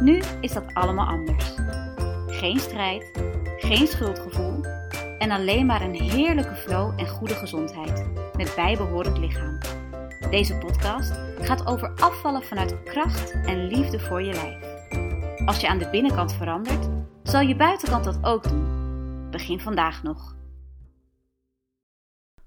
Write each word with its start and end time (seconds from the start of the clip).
Nu 0.00 0.22
is 0.40 0.52
dat 0.52 0.74
allemaal 0.74 1.06
anders. 1.06 1.54
Geen 2.26 2.58
strijd, 2.58 3.10
geen 3.58 3.86
schuldgevoel 3.86 4.64
en 5.18 5.30
alleen 5.30 5.66
maar 5.66 5.82
een 5.82 6.00
heerlijke 6.00 6.54
flow 6.54 7.00
en 7.00 7.08
goede 7.08 7.34
gezondheid 7.34 8.06
met 8.36 8.52
bijbehorend 8.56 9.18
lichaam. 9.18 9.58
Deze 10.30 10.54
podcast 10.54 11.12
gaat 11.40 11.66
over 11.66 11.92
afvallen 11.96 12.42
vanuit 12.42 12.82
kracht 12.82 13.30
en 13.30 13.66
liefde 13.66 14.00
voor 14.00 14.22
je 14.22 14.32
lijf. 14.32 14.72
Als 15.46 15.60
je 15.60 15.68
aan 15.68 15.78
de 15.78 15.88
binnenkant 15.90 16.34
verandert, 16.34 16.88
zal 17.22 17.40
je 17.40 17.56
buitenkant 17.56 18.04
dat 18.04 18.18
ook 18.22 18.48
doen. 18.48 18.66
Begin 19.30 19.60
vandaag 19.60 20.02
nog. 20.02 20.34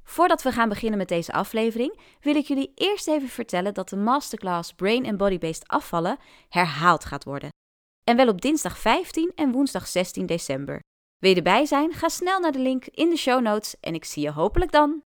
Voordat 0.05 0.41
we 0.41 0.51
gaan 0.51 0.69
beginnen 0.69 0.97
met 0.97 1.07
deze 1.07 1.31
aflevering, 1.31 1.99
wil 2.21 2.35
ik 2.35 2.45
jullie 2.45 2.71
eerst 2.75 3.07
even 3.07 3.27
vertellen 3.27 3.73
dat 3.73 3.89
de 3.89 3.95
masterclass 3.95 4.73
Brain 4.73 5.05
and 5.05 5.17
Body 5.17 5.37
Based 5.37 5.67
afvallen 5.67 6.17
herhaald 6.49 7.05
gaat 7.05 7.23
worden. 7.23 7.49
En 8.03 8.15
wel 8.15 8.27
op 8.27 8.41
dinsdag 8.41 8.77
15 8.77 9.31
en 9.35 9.51
woensdag 9.51 9.87
16 9.87 10.25
december. 10.25 10.79
Wil 11.17 11.29
je 11.29 11.35
erbij 11.35 11.65
zijn? 11.65 11.93
Ga 11.93 12.09
snel 12.09 12.39
naar 12.39 12.51
de 12.51 12.59
link 12.59 12.85
in 12.85 13.09
de 13.09 13.17
show 13.17 13.41
notes 13.41 13.79
en 13.79 13.93
ik 13.93 14.05
zie 14.05 14.23
je 14.23 14.31
hopelijk 14.31 14.71
dan. 14.71 15.01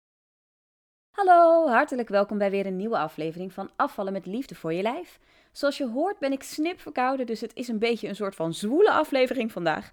Hallo, 1.10 1.69
hartelijk 1.69 2.08
welkom 2.08 2.38
bij 2.38 2.50
weer 2.50 2.66
een 2.66 2.77
nieuwe 2.77 2.98
aflevering 2.98 3.53
van 3.53 3.70
Afvallen 3.77 4.12
met 4.12 4.27
Liefde 4.27 4.55
voor 4.55 4.72
je 4.72 4.83
lijf. 4.83 5.19
Zoals 5.53 5.77
je 5.77 5.88
hoort 5.88 6.19
ben 6.19 6.33
ik 6.33 6.42
snip 6.42 6.81
verkouden, 6.81 7.27
dus 7.27 7.41
het 7.41 7.55
is 7.55 7.69
een 7.69 7.78
beetje 7.78 8.08
een 8.08 8.16
soort 8.16 8.34
van 8.34 8.55
zwoele 8.55 8.91
aflevering 8.91 9.53
vandaag. 9.53 9.91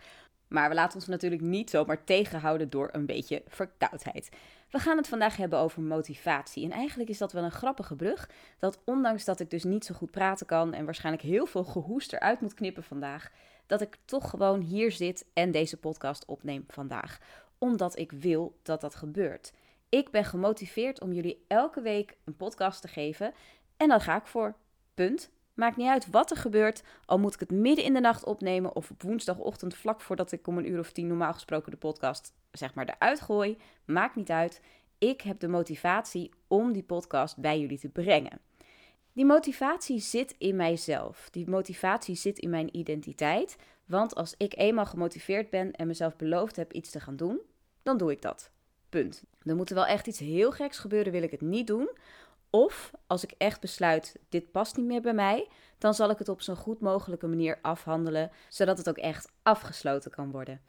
Maar 0.47 0.69
we 0.69 0.75
laten 0.75 0.95
ons 0.95 1.07
natuurlijk 1.07 1.41
niet 1.41 1.69
zomaar 1.69 2.03
tegenhouden 2.03 2.69
door 2.69 2.89
een 2.91 3.05
beetje 3.05 3.43
verkoudheid. 3.47 4.29
We 4.73 4.79
gaan 4.79 4.97
het 4.97 5.07
vandaag 5.07 5.37
hebben 5.37 5.59
over 5.59 5.81
motivatie. 5.81 6.63
En 6.63 6.71
eigenlijk 6.71 7.09
is 7.09 7.17
dat 7.17 7.31
wel 7.31 7.43
een 7.43 7.51
grappige 7.51 7.95
brug. 7.95 8.29
Dat 8.59 8.79
ondanks 8.85 9.25
dat 9.25 9.39
ik 9.39 9.49
dus 9.49 9.63
niet 9.63 9.85
zo 9.85 9.95
goed 9.95 10.11
praten 10.11 10.45
kan 10.45 10.73
en 10.73 10.85
waarschijnlijk 10.85 11.23
heel 11.23 11.45
veel 11.45 11.63
gehoest 11.63 12.13
eruit 12.13 12.41
moet 12.41 12.53
knippen 12.53 12.83
vandaag, 12.83 13.31
dat 13.67 13.81
ik 13.81 13.97
toch 14.05 14.29
gewoon 14.29 14.61
hier 14.61 14.91
zit 14.91 15.25
en 15.33 15.51
deze 15.51 15.77
podcast 15.77 16.25
opneem 16.25 16.63
vandaag. 16.67 17.19
Omdat 17.57 17.97
ik 17.97 18.11
wil 18.11 18.59
dat 18.63 18.81
dat 18.81 18.95
gebeurt. 18.95 19.53
Ik 19.89 20.11
ben 20.11 20.25
gemotiveerd 20.25 21.01
om 21.01 21.13
jullie 21.13 21.45
elke 21.47 21.81
week 21.81 22.17
een 22.23 22.35
podcast 22.35 22.81
te 22.81 22.87
geven. 22.87 23.33
En 23.77 23.87
daar 23.87 24.01
ga 24.01 24.15
ik 24.15 24.27
voor. 24.27 24.55
Punt. 24.93 25.29
Maakt 25.53 25.77
niet 25.77 25.87
uit 25.87 26.09
wat 26.09 26.31
er 26.31 26.37
gebeurt, 26.37 26.83
al 27.05 27.19
moet 27.19 27.33
ik 27.33 27.39
het 27.39 27.51
midden 27.51 27.85
in 27.85 27.93
de 27.93 27.99
nacht 27.99 28.23
opnemen 28.23 28.75
of 28.75 28.91
op 28.91 29.01
woensdagochtend 29.01 29.75
vlak 29.75 30.01
voordat 30.01 30.31
ik 30.31 30.47
om 30.47 30.57
een 30.57 30.69
uur 30.69 30.79
of 30.79 30.91
tien 30.91 31.07
normaal 31.07 31.33
gesproken 31.33 31.71
de 31.71 31.77
podcast 31.77 32.33
zeg 32.51 32.73
maar 32.73 32.85
eruit 32.85 33.21
gooi. 33.21 33.57
Maakt 33.85 34.15
niet 34.15 34.29
uit. 34.29 34.61
Ik 34.97 35.21
heb 35.21 35.39
de 35.39 35.47
motivatie 35.47 36.31
om 36.47 36.71
die 36.71 36.83
podcast 36.83 37.37
bij 37.37 37.59
jullie 37.59 37.79
te 37.79 37.89
brengen. 37.89 38.39
Die 39.13 39.25
motivatie 39.25 39.99
zit 39.99 40.35
in 40.37 40.55
mijzelf. 40.55 41.29
Die 41.31 41.49
motivatie 41.49 42.15
zit 42.15 42.39
in 42.39 42.49
mijn 42.49 42.77
identiteit. 42.77 43.55
Want 43.85 44.15
als 44.15 44.35
ik 44.37 44.57
eenmaal 44.57 44.85
gemotiveerd 44.85 45.49
ben 45.49 45.71
en 45.71 45.87
mezelf 45.87 46.15
beloofd 46.15 46.55
heb 46.55 46.73
iets 46.73 46.89
te 46.89 46.99
gaan 46.99 47.15
doen, 47.15 47.41
dan 47.83 47.97
doe 47.97 48.11
ik 48.11 48.21
dat. 48.21 48.51
Punt. 48.89 49.23
Er 49.43 49.55
moet 49.55 49.69
er 49.69 49.75
wel 49.75 49.85
echt 49.85 50.07
iets 50.07 50.19
heel 50.19 50.51
geks 50.51 50.77
gebeuren, 50.77 51.11
wil 51.11 51.23
ik 51.23 51.31
het 51.31 51.41
niet 51.41 51.67
doen. 51.67 51.89
Of 52.55 52.91
als 53.07 53.23
ik 53.23 53.33
echt 53.37 53.61
besluit, 53.61 54.19
dit 54.29 54.51
past 54.51 54.77
niet 54.77 54.85
meer 54.85 55.01
bij 55.01 55.13
mij, 55.13 55.47
dan 55.77 55.93
zal 55.93 56.09
ik 56.09 56.17
het 56.17 56.29
op 56.29 56.41
zo'n 56.41 56.55
goed 56.55 56.79
mogelijke 56.79 57.27
manier 57.27 57.59
afhandelen, 57.61 58.31
zodat 58.49 58.77
het 58.77 58.89
ook 58.89 58.97
echt 58.97 59.31
afgesloten 59.43 60.11
kan 60.11 60.31
worden. 60.31 60.61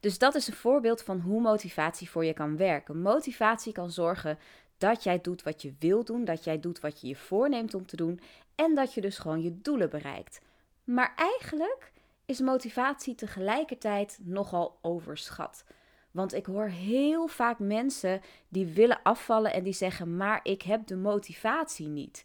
Dus 0.00 0.18
dat 0.18 0.34
is 0.34 0.46
een 0.48 0.54
voorbeeld 0.54 1.02
van 1.02 1.20
hoe 1.20 1.40
motivatie 1.40 2.10
voor 2.10 2.24
je 2.24 2.32
kan 2.32 2.56
werken. 2.56 3.00
Motivatie 3.00 3.72
kan 3.72 3.90
zorgen 3.90 4.38
dat 4.78 5.02
jij 5.02 5.20
doet 5.20 5.42
wat 5.42 5.62
je 5.62 5.74
wil 5.78 6.04
doen, 6.04 6.24
dat 6.24 6.44
jij 6.44 6.60
doet 6.60 6.80
wat 6.80 7.00
je 7.00 7.06
je 7.06 7.16
voorneemt 7.16 7.74
om 7.74 7.86
te 7.86 7.96
doen 7.96 8.20
en 8.54 8.74
dat 8.74 8.94
je 8.94 9.00
dus 9.00 9.18
gewoon 9.18 9.42
je 9.42 9.60
doelen 9.60 9.90
bereikt. 9.90 10.40
Maar 10.84 11.12
eigenlijk 11.16 11.92
is 12.24 12.40
motivatie 12.40 13.14
tegelijkertijd 13.14 14.18
nogal 14.22 14.78
overschat. 14.82 15.64
Want 16.10 16.34
ik 16.34 16.46
hoor 16.46 16.66
heel 16.68 17.26
vaak 17.26 17.58
mensen 17.58 18.20
die 18.48 18.66
willen 18.66 19.02
afvallen 19.02 19.52
en 19.52 19.62
die 19.62 19.72
zeggen: 19.72 20.16
Maar 20.16 20.40
ik 20.42 20.62
heb 20.62 20.86
de 20.86 20.96
motivatie 20.96 21.88
niet. 21.88 22.24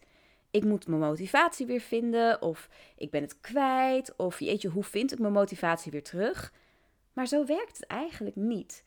Ik 0.52 0.64
moet 0.64 0.88
mijn 0.88 1.02
motivatie 1.02 1.66
weer 1.66 1.80
vinden, 1.80 2.42
of 2.42 2.70
ik 2.96 3.12
ben 3.12 3.22
het 3.22 3.40
kwijt, 3.42 4.16
of 4.16 4.40
jeetje, 4.40 4.70
hoe 4.70 4.84
vind 4.84 5.12
ik 5.12 5.20
mijn 5.20 5.34
motivatie 5.34 5.92
weer 5.92 6.04
terug? 6.04 6.54
Maar 7.14 7.28
zo 7.28 7.46
werkt 7.46 7.78
het 7.78 7.88
eigenlijk 7.88 8.36
niet. 8.36 8.84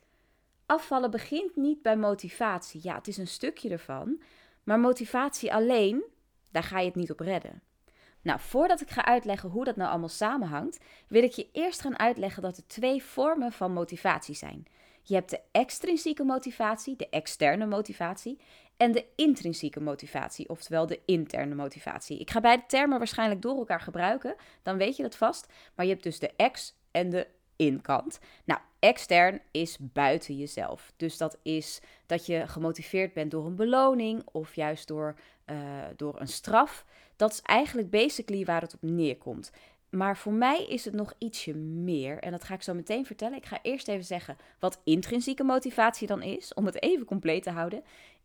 Afvallen 0.67 1.11
begint 1.11 1.57
niet 1.57 1.83
bij 1.83 1.97
motivatie. 1.97 2.81
Ja, 2.83 2.95
het 2.95 3.09
is 3.09 3.17
een 3.17 3.27
stukje 3.27 3.71
ervan, 3.71 4.23
maar 4.65 4.81
motivatie 4.81 5.55
alleen, 5.55 6.05
daar 6.51 6.63
ga 6.63 6.79
je 6.79 6.87
het 6.87 6.95
niet 6.95 7.11
op 7.11 7.21
redden. 7.21 7.63
Nou, 8.23 8.41
voordat 8.41 8.81
ik 8.81 8.91
ga 8.91 9.05
uitleggen 9.05 9.51
hoe 9.51 9.65
dat 9.65 9.77
nou 9.77 9.91
allemaal 9.91 10.09
samenhangt, 10.09 10.79
wil 11.09 11.23
ik 11.23 11.33
je 11.33 11.49
eerst 11.53 11.81
gaan 11.81 11.99
uitleggen 11.99 12.43
dat 12.43 12.57
er 12.57 12.67
twee 12.67 13.03
vormen 13.03 13.53
van 13.53 13.73
motivatie 13.73 14.35
zijn. 14.35 14.67
Je 15.09 15.15
hebt 15.15 15.31
de 15.31 15.41
extrinsieke 15.51 16.25
motivatie, 16.25 16.97
de 16.97 17.09
externe 17.09 17.67
motivatie, 17.67 18.39
en 18.77 18.93
de 18.93 19.05
intrinsieke 19.17 19.81
motivatie, 19.81 20.49
oftewel 20.49 20.87
de 20.87 21.01
interne 21.05 21.55
motivatie. 21.55 22.19
Ik 22.19 22.31
ga 22.31 22.41
beide 22.41 22.65
termen 22.67 22.99
waarschijnlijk 22.99 23.43
door 23.43 23.59
elkaar 23.59 23.81
gebruiken, 23.81 24.35
dan 24.63 24.77
weet 24.77 24.97
je 24.97 25.03
dat 25.03 25.17
vast. 25.17 25.53
Maar 25.75 25.87
je 25.87 25.93
hebt 25.93 26.05
dus 26.05 26.19
de 26.19 26.31
ex 26.37 26.75
en 26.91 27.11
de 27.11 27.27
inkant. 27.57 28.19
Nou, 28.45 28.61
extern 28.79 29.41
is 29.51 29.77
buiten 29.81 30.37
jezelf. 30.37 30.93
Dus 30.97 31.17
dat 31.17 31.39
is 31.43 31.81
dat 32.07 32.27
je 32.27 32.49
gemotiveerd 32.49 33.13
bent 33.13 33.31
door 33.31 33.47
een 33.47 33.57
beloning 33.57 34.23
of 34.33 34.55
juist 34.55 34.89
door, 34.89 35.15
uh, 35.47 35.57
door 35.97 36.21
een 36.21 36.29
straf. 36.29 36.85
Dat 37.17 37.33
is 37.33 37.43
eigenlijk 37.43 37.91
basically 37.91 38.45
waar 38.45 38.61
het 38.61 38.75
op 38.75 38.83
neerkomt. 38.83 39.51
Maar 39.97 40.17
voor 40.17 40.33
mij 40.33 40.67
is 40.67 40.85
het 40.85 40.95
nog 40.95 41.15
ietsje 41.19 41.55
meer. 41.55 42.19
En 42.19 42.31
dat 42.31 42.45
ga 42.45 42.55
ik 42.55 42.63
zo 42.63 42.75
meteen 42.75 43.07
vertellen. 43.07 43.37
Ik 43.37 43.47
ga 43.47 43.59
eerst 43.63 43.89
even 43.89 44.05
zeggen 44.05 44.37
wat 44.59 44.81
intrinsieke 44.85 45.45
motivatie 45.45 46.07
dan 46.07 46.23
is, 46.23 46.55
om 46.55 46.67
het 46.67 46.83
even 46.83 47.05
compleet 47.05 47.43
te 47.43 47.51
houden. 47.51 47.83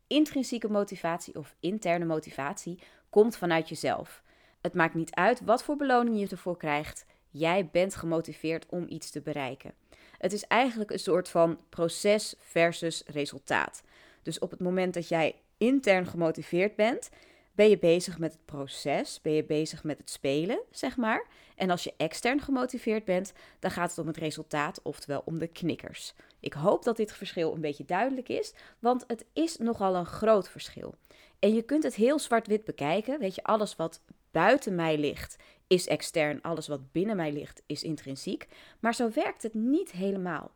Intrinsieke 0.07 0.69
motivatie 0.69 1.35
of 1.35 1.55
interne 1.59 2.05
motivatie 2.05 2.79
komt 3.09 3.37
vanuit 3.37 3.69
jezelf. 3.69 4.23
Het 4.61 4.73
maakt 4.73 4.93
niet 4.93 5.15
uit 5.15 5.41
wat 5.41 5.63
voor 5.63 5.75
beloning 5.75 6.19
je 6.19 6.27
ervoor 6.27 6.57
krijgt. 6.57 7.05
Jij 7.29 7.69
bent 7.71 7.95
gemotiveerd 7.95 8.65
om 8.69 8.85
iets 8.87 9.09
te 9.09 9.21
bereiken. 9.21 9.73
Het 10.17 10.33
is 10.33 10.43
eigenlijk 10.43 10.91
een 10.91 10.99
soort 10.99 11.29
van 11.29 11.59
proces 11.69 12.35
versus 12.39 13.03
resultaat. 13.05 13.83
Dus 14.23 14.39
op 14.39 14.51
het 14.51 14.59
moment 14.59 14.93
dat 14.93 15.07
jij 15.07 15.35
intern 15.57 16.05
gemotiveerd 16.05 16.75
bent, 16.75 17.09
ben 17.55 17.69
je 17.69 17.77
bezig 17.77 18.19
met 18.19 18.31
het 18.31 18.45
proces, 18.45 19.21
ben 19.21 19.33
je 19.33 19.43
bezig 19.43 19.83
met 19.83 19.97
het 19.97 20.09
spelen, 20.09 20.61
zeg 20.71 20.97
maar. 20.97 21.27
En 21.55 21.69
als 21.69 21.83
je 21.83 21.93
extern 21.97 22.41
gemotiveerd 22.41 23.05
bent, 23.05 23.33
dan 23.59 23.71
gaat 23.71 23.89
het 23.89 23.99
om 23.99 24.07
het 24.07 24.17
resultaat, 24.17 24.81
oftewel 24.83 25.21
om 25.25 25.39
de 25.39 25.47
knikkers. 25.47 26.13
Ik 26.39 26.53
hoop 26.53 26.83
dat 26.83 26.97
dit 26.97 27.13
verschil 27.13 27.53
een 27.53 27.61
beetje 27.61 27.85
duidelijk 27.85 28.29
is, 28.29 28.53
want 28.79 29.03
het 29.07 29.25
is 29.33 29.57
nogal 29.57 29.95
een 29.95 30.05
groot 30.05 30.49
verschil. 30.49 30.95
En 31.39 31.53
je 31.53 31.61
kunt 31.61 31.83
het 31.83 31.95
heel 31.95 32.19
zwart-wit 32.19 32.63
bekijken. 32.63 33.19
Weet 33.19 33.35
je, 33.35 33.43
alles 33.43 33.75
wat 33.75 34.01
buiten 34.31 34.75
mij 34.75 34.97
ligt 34.97 35.35
is 35.67 35.87
extern, 35.87 36.41
alles 36.41 36.67
wat 36.67 36.91
binnen 36.91 37.15
mij 37.15 37.31
ligt 37.31 37.63
is 37.65 37.83
intrinsiek. 37.83 38.47
Maar 38.79 38.95
zo 38.95 39.09
werkt 39.13 39.43
het 39.43 39.53
niet 39.53 39.91
helemaal. 39.91 40.51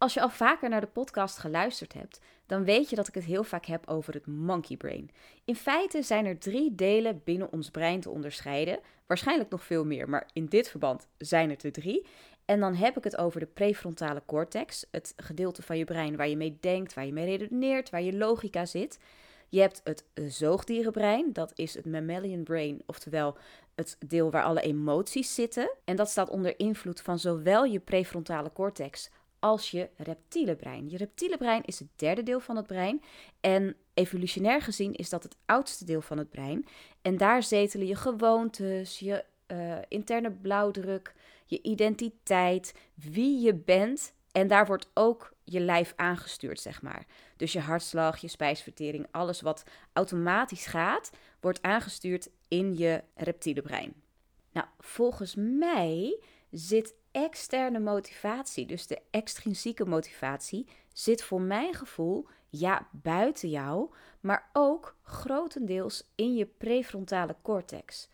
Als 0.00 0.14
je 0.14 0.20
al 0.20 0.30
vaker 0.30 0.68
naar 0.68 0.80
de 0.80 0.86
podcast 0.86 1.38
geluisterd 1.38 1.92
hebt, 1.92 2.20
dan 2.46 2.64
weet 2.64 2.90
je 2.90 2.96
dat 2.96 3.08
ik 3.08 3.14
het 3.14 3.24
heel 3.24 3.44
vaak 3.44 3.66
heb 3.66 3.88
over 3.88 4.14
het 4.14 4.26
monkey 4.26 4.76
brain. 4.76 5.10
In 5.44 5.56
feite 5.56 6.02
zijn 6.02 6.26
er 6.26 6.38
drie 6.38 6.74
delen 6.74 7.20
binnen 7.24 7.52
ons 7.52 7.70
brein 7.70 8.00
te 8.00 8.10
onderscheiden. 8.10 8.78
Waarschijnlijk 9.06 9.50
nog 9.50 9.64
veel 9.64 9.84
meer, 9.84 10.08
maar 10.08 10.28
in 10.32 10.46
dit 10.46 10.68
verband 10.68 11.08
zijn 11.18 11.50
het 11.50 11.62
er 11.62 11.72
drie. 11.72 12.06
En 12.44 12.60
dan 12.60 12.74
heb 12.74 12.96
ik 12.96 13.04
het 13.04 13.16
over 13.16 13.40
de 13.40 13.46
prefrontale 13.46 14.22
cortex, 14.26 14.86
het 14.90 15.12
gedeelte 15.16 15.62
van 15.62 15.78
je 15.78 15.84
brein 15.84 16.16
waar 16.16 16.28
je 16.28 16.36
mee 16.36 16.58
denkt, 16.60 16.94
waar 16.94 17.06
je 17.06 17.12
mee 17.12 17.36
redeneert, 17.36 17.90
waar 17.90 18.02
je 18.02 18.16
logica 18.16 18.66
zit. 18.66 18.98
Je 19.48 19.60
hebt 19.60 19.80
het 19.84 20.04
zoogdierenbrein, 20.14 21.32
dat 21.32 21.52
is 21.54 21.74
het 21.74 21.86
mammalian 21.86 22.42
brain, 22.42 22.82
oftewel 22.86 23.36
het 23.74 23.96
deel 24.06 24.30
waar 24.30 24.44
alle 24.44 24.60
emoties 24.60 25.34
zitten. 25.34 25.70
En 25.84 25.96
dat 25.96 26.08
staat 26.08 26.30
onder 26.30 26.58
invloed 26.58 27.00
van 27.00 27.18
zowel 27.18 27.64
je 27.64 27.80
prefrontale 27.80 28.52
cortex 28.52 29.10
als 29.40 29.70
je 29.70 29.88
reptiele 29.96 30.56
brein. 30.56 30.88
Je 30.88 30.96
reptiele 30.96 31.36
brein 31.36 31.64
is 31.64 31.78
het 31.78 31.88
derde 31.96 32.22
deel 32.22 32.40
van 32.40 32.56
het 32.56 32.66
brein. 32.66 33.02
En 33.40 33.76
evolutionair 33.94 34.62
gezien 34.62 34.94
is 34.94 35.08
dat 35.08 35.22
het 35.22 35.36
oudste 35.46 35.84
deel 35.84 36.00
van 36.00 36.18
het 36.18 36.30
brein. 36.30 36.66
En 37.02 37.16
daar 37.16 37.42
zetelen 37.42 37.86
je 37.86 37.96
gewoontes, 37.96 38.98
je 38.98 39.24
uh, 39.46 39.76
interne 39.88 40.30
blauwdruk, 40.30 41.14
je 41.46 41.62
identiteit, 41.62 42.74
wie 42.94 43.40
je 43.40 43.54
bent. 43.54 44.14
En 44.32 44.48
daar 44.48 44.66
wordt 44.66 44.90
ook 44.94 45.32
je 45.44 45.60
lijf 45.60 45.92
aangestuurd, 45.96 46.60
zeg 46.60 46.82
maar. 46.82 47.06
Dus 47.36 47.52
je 47.52 47.60
hartslag, 47.60 48.18
je 48.18 48.28
spijsvertering, 48.28 49.06
alles 49.10 49.40
wat 49.40 49.64
automatisch 49.92 50.66
gaat, 50.66 51.10
wordt 51.40 51.62
aangestuurd 51.62 52.28
in 52.48 52.76
je 52.76 53.02
reptiele 53.14 53.62
brein. 53.62 53.94
Nou, 54.52 54.66
volgens 54.78 55.34
mij 55.34 56.18
zit 56.50 56.94
externe 57.10 57.78
motivatie, 57.78 58.66
dus 58.66 58.86
de 58.86 59.02
extrinsieke 59.10 59.84
motivatie, 59.84 60.66
zit 60.92 61.22
voor 61.22 61.40
mijn 61.40 61.74
gevoel 61.74 62.26
ja 62.48 62.88
buiten 62.92 63.48
jou, 63.48 63.90
maar 64.20 64.50
ook 64.52 64.96
grotendeels 65.02 66.10
in 66.14 66.34
je 66.34 66.46
prefrontale 66.46 67.36
cortex. 67.42 68.08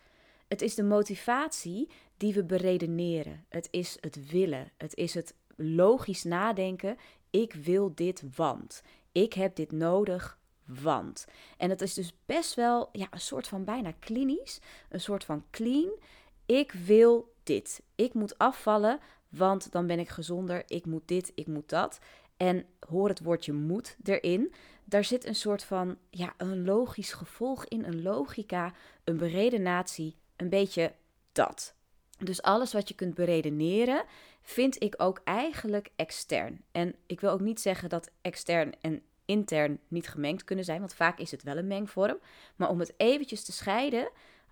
Het 0.47 0.61
is 0.61 0.75
de 0.75 0.83
motivatie 0.83 1.89
die 2.17 2.33
we 2.33 2.43
beredeneren. 2.43 3.45
Het 3.49 3.67
is 3.71 3.97
het 3.99 4.29
willen. 4.29 4.71
Het 4.77 4.95
is 4.95 5.13
het 5.13 5.35
logisch 5.55 6.23
nadenken. 6.23 6.97
Ik 7.29 7.53
wil 7.53 7.95
dit, 7.95 8.23
want. 8.35 8.83
Ik 9.11 9.33
heb 9.33 9.55
dit 9.55 9.71
nodig, 9.71 10.39
want. 10.65 11.25
En 11.57 11.69
het 11.69 11.81
is 11.81 11.93
dus 11.93 12.13
best 12.25 12.53
wel 12.53 12.89
ja, 12.91 13.07
een 13.09 13.19
soort 13.19 13.47
van 13.47 13.63
bijna 13.63 13.91
klinisch, 13.99 14.59
een 14.89 15.01
soort 15.01 15.23
van 15.23 15.45
clean. 15.51 15.99
Ik 16.47 16.71
wil 16.71 17.33
dit. 17.43 17.81
Ik 17.95 18.13
moet 18.13 18.37
afvallen, 18.37 18.99
want 19.29 19.71
dan 19.71 19.87
ben 19.87 19.99
ik 19.99 20.09
gezonder. 20.09 20.63
Ik 20.67 20.85
moet 20.85 21.07
dit, 21.07 21.31
ik 21.35 21.47
moet 21.47 21.69
dat. 21.69 21.99
En 22.37 22.65
hoor 22.89 23.09
het 23.09 23.19
woordje 23.19 23.53
moet 23.53 23.97
erin. 24.03 24.53
Daar 24.83 25.03
zit 25.03 25.25
een 25.25 25.35
soort 25.35 25.63
van 25.63 25.97
ja, 26.09 26.33
een 26.37 26.65
logisch 26.65 27.13
gevolg 27.13 27.65
in, 27.65 27.83
een 27.83 28.01
logica, 28.01 28.73
een 29.03 29.17
beredenatie, 29.17 30.15
een 30.35 30.49
beetje 30.49 30.93
dat. 31.31 31.75
Dus 32.17 32.41
alles 32.41 32.73
wat 32.73 32.87
je 32.87 32.95
kunt 32.95 33.13
beredeneren, 33.13 34.03
vind 34.41 34.83
ik 34.83 34.93
ook 34.97 35.21
eigenlijk 35.23 35.89
extern. 35.95 36.61
En 36.71 36.95
ik 37.05 37.19
wil 37.19 37.31
ook 37.31 37.41
niet 37.41 37.59
zeggen 37.59 37.89
dat 37.89 38.11
extern 38.21 38.73
en 38.81 39.01
intern 39.25 39.79
niet 39.87 40.07
gemengd 40.07 40.43
kunnen 40.43 40.65
zijn, 40.65 40.79
want 40.79 40.93
vaak 40.93 41.19
is 41.19 41.31
het 41.31 41.43
wel 41.43 41.57
een 41.57 41.67
mengvorm. 41.67 42.19
Maar 42.55 42.69
om 42.69 42.79
het 42.79 42.93
eventjes 42.97 43.43
te 43.43 43.51
scheiden, 43.51 44.09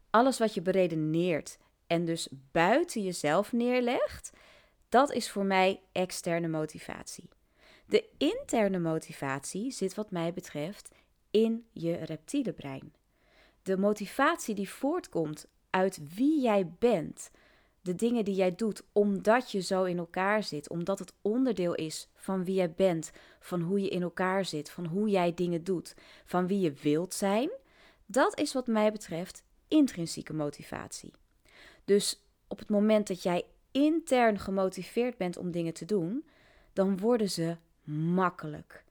alles 0.10 0.38
wat 0.40 0.54
je 0.54 0.62
beredeneert 0.62 1.58
en 1.88 2.06
dus 2.06 2.28
buiten 2.52 3.04
jezelf 3.04 3.52
neerlegt, 3.52 4.32
dat 4.90 5.12
is 5.12 5.32
voor 5.32 5.46
mij 5.46 5.82
externe 5.92 6.48
motivatie. 6.48 7.30
De 7.88 8.10
interne 8.18 8.80
motivatie 8.80 9.72
zit 9.72 9.96
wat 9.96 10.12
mij 10.12 10.34
betreft 10.34 10.90
in 11.32 11.66
je 11.72 11.94
reptiele 11.94 12.54
brein. 12.54 12.94
De 13.64 13.78
motivatie 13.78 14.56
die 14.56 14.70
voortkomt 14.70 15.48
uit 15.70 16.16
wie 16.16 16.42
jij 16.42 16.70
bent, 16.80 17.32
de 17.82 17.96
dingen 17.96 18.26
die 18.26 18.36
jij 18.36 18.56
doet 18.56 18.84
omdat 18.92 19.52
je 19.52 19.62
zo 19.62 19.84
in 19.84 19.98
elkaar 19.98 20.44
zit, 20.44 20.70
omdat 20.70 21.00
het 21.00 21.14
onderdeel 21.22 21.76
is 21.76 22.10
van 22.16 22.44
wie 22.44 22.56
jij 22.56 22.72
bent, 22.72 23.12
van 23.40 23.62
hoe 23.62 23.82
je 23.82 23.90
in 23.90 24.02
elkaar 24.02 24.46
zit, 24.46 24.70
van 24.70 24.86
hoe 24.86 25.10
jij 25.10 25.34
dingen 25.34 25.64
doet, 25.64 25.96
van 26.26 26.48
wie 26.48 26.60
je 26.60 26.72
wilt 26.72 27.14
zijn, 27.14 27.50
dat 28.06 28.40
is 28.40 28.54
wat 28.54 28.68
mij 28.68 28.92
betreft 28.92 29.44
intrinsieke 29.68 30.34
motivatie. 30.34 31.14
Dus 31.86 32.22
op 32.48 32.60
het 32.60 32.70
moment 32.70 33.08
dat 33.08 33.24
jij 33.24 33.44
intern 33.72 34.40
gemotiveerd 34.40 35.18
bent 35.18 35.38
om 35.38 35.52
dingen 35.52 35.74
te 35.74 35.86
doen, 35.86 36.26
dan 36.74 36.98
worden 36.98 37.30
ze 37.30 37.58
makkelijk. 37.84 38.84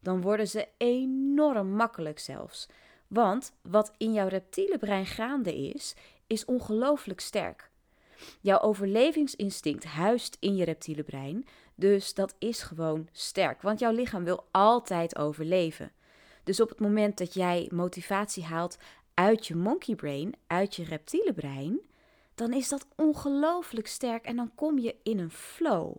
Dan 0.00 0.20
worden 0.20 0.48
ze 0.48 0.68
enorm 0.76 1.68
makkelijk 1.68 2.18
zelfs. 2.18 2.68
Want 3.06 3.52
wat 3.62 3.92
in 3.98 4.12
jouw 4.12 4.28
reptiele 4.28 4.78
brein 4.78 5.06
gaande 5.06 5.56
is, 5.56 5.94
is 6.26 6.44
ongelooflijk 6.44 7.20
sterk. 7.20 7.70
Jouw 8.40 8.60
overlevingsinstinct 8.60 9.84
huist 9.84 10.36
in 10.40 10.56
je 10.56 10.64
reptiele 10.64 11.02
brein, 11.02 11.46
dus 11.74 12.14
dat 12.14 12.34
is 12.38 12.62
gewoon 12.62 13.08
sterk, 13.12 13.62
want 13.62 13.78
jouw 13.78 13.92
lichaam 13.92 14.24
wil 14.24 14.44
altijd 14.50 15.16
overleven. 15.16 15.92
Dus 16.44 16.60
op 16.60 16.68
het 16.68 16.80
moment 16.80 17.18
dat 17.18 17.34
jij 17.34 17.70
motivatie 17.72 18.44
haalt 18.44 18.78
uit 19.14 19.46
je 19.46 19.56
monkey 19.56 19.94
brain, 19.94 20.34
uit 20.46 20.76
je 20.76 20.84
reptiele 20.84 21.32
brein, 21.32 21.80
dan 22.34 22.52
is 22.52 22.68
dat 22.68 22.86
ongelooflijk 22.96 23.86
sterk 23.86 24.24
en 24.24 24.36
dan 24.36 24.54
kom 24.54 24.78
je 24.78 24.96
in 25.02 25.18
een 25.18 25.30
flow. 25.30 25.94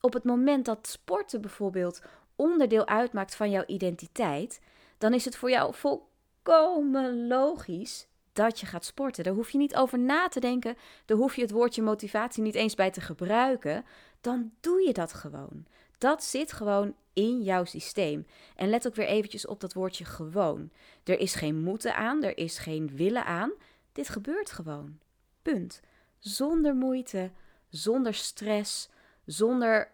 Op 0.00 0.12
het 0.12 0.24
moment 0.24 0.64
dat 0.64 0.86
sporten 0.86 1.40
bijvoorbeeld 1.40 2.02
onderdeel 2.36 2.86
uitmaakt 2.86 3.34
van 3.34 3.50
jouw 3.50 3.64
identiteit, 3.66 4.60
dan 4.98 5.14
is 5.14 5.24
het 5.24 5.36
voor 5.36 5.50
jou 5.50 5.74
volkomen 5.74 7.26
logisch 7.26 8.06
dat 8.32 8.60
je 8.60 8.66
gaat 8.66 8.84
sporten. 8.84 9.24
Daar 9.24 9.34
hoef 9.34 9.50
je 9.50 9.58
niet 9.58 9.76
over 9.76 9.98
na 9.98 10.28
te 10.28 10.40
denken. 10.40 10.76
Daar 11.04 11.16
hoef 11.16 11.36
je 11.36 11.42
het 11.42 11.50
woordje 11.50 11.82
motivatie 11.82 12.42
niet 12.42 12.54
eens 12.54 12.74
bij 12.74 12.90
te 12.90 13.00
gebruiken. 13.00 13.84
Dan 14.20 14.52
doe 14.60 14.86
je 14.86 14.92
dat 14.92 15.12
gewoon. 15.12 15.66
Dat 15.98 16.24
zit 16.24 16.52
gewoon 16.52 16.94
in 17.12 17.42
jouw 17.42 17.64
systeem. 17.64 18.26
En 18.56 18.68
let 18.68 18.86
ook 18.86 18.94
weer 18.94 19.06
eventjes 19.06 19.46
op 19.46 19.60
dat 19.60 19.72
woordje 19.72 20.04
gewoon. 20.04 20.70
Er 21.04 21.18
is 21.18 21.34
geen 21.34 21.62
moeten 21.62 21.94
aan, 21.94 22.22
er 22.22 22.38
is 22.38 22.58
geen 22.58 22.96
willen 22.96 23.24
aan. 23.24 23.52
Dit 23.92 24.08
gebeurt 24.08 24.50
gewoon. 24.50 24.98
Punt. 25.42 25.80
Zonder 26.18 26.74
moeite, 26.74 27.30
zonder 27.68 28.14
stress, 28.14 28.88
zonder 29.24 29.90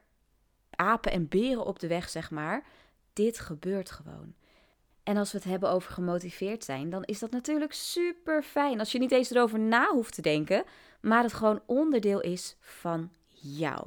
apen 0.70 1.12
en 1.12 1.28
beren 1.28 1.64
op 1.64 1.78
de 1.78 1.86
weg, 1.86 2.08
zeg 2.08 2.30
maar. 2.30 2.66
Dit 3.12 3.38
gebeurt 3.38 3.90
gewoon. 3.90 4.34
En 5.02 5.16
als 5.16 5.32
we 5.32 5.38
het 5.38 5.46
hebben 5.46 5.70
over 5.70 5.92
gemotiveerd 5.92 6.64
zijn, 6.64 6.90
dan 6.90 7.04
is 7.04 7.18
dat 7.18 7.30
natuurlijk 7.30 7.72
super 7.72 8.42
fijn. 8.42 8.78
Als 8.78 8.92
je 8.92 8.98
niet 8.98 9.12
eens 9.12 9.30
erover 9.30 9.58
na 9.58 9.86
hoeft 9.86 10.14
te 10.14 10.22
denken, 10.22 10.64
maar 11.00 11.22
het 11.22 11.32
gewoon 11.32 11.62
onderdeel 11.66 12.20
is 12.20 12.56
van 12.60 13.10
jou. 13.28 13.86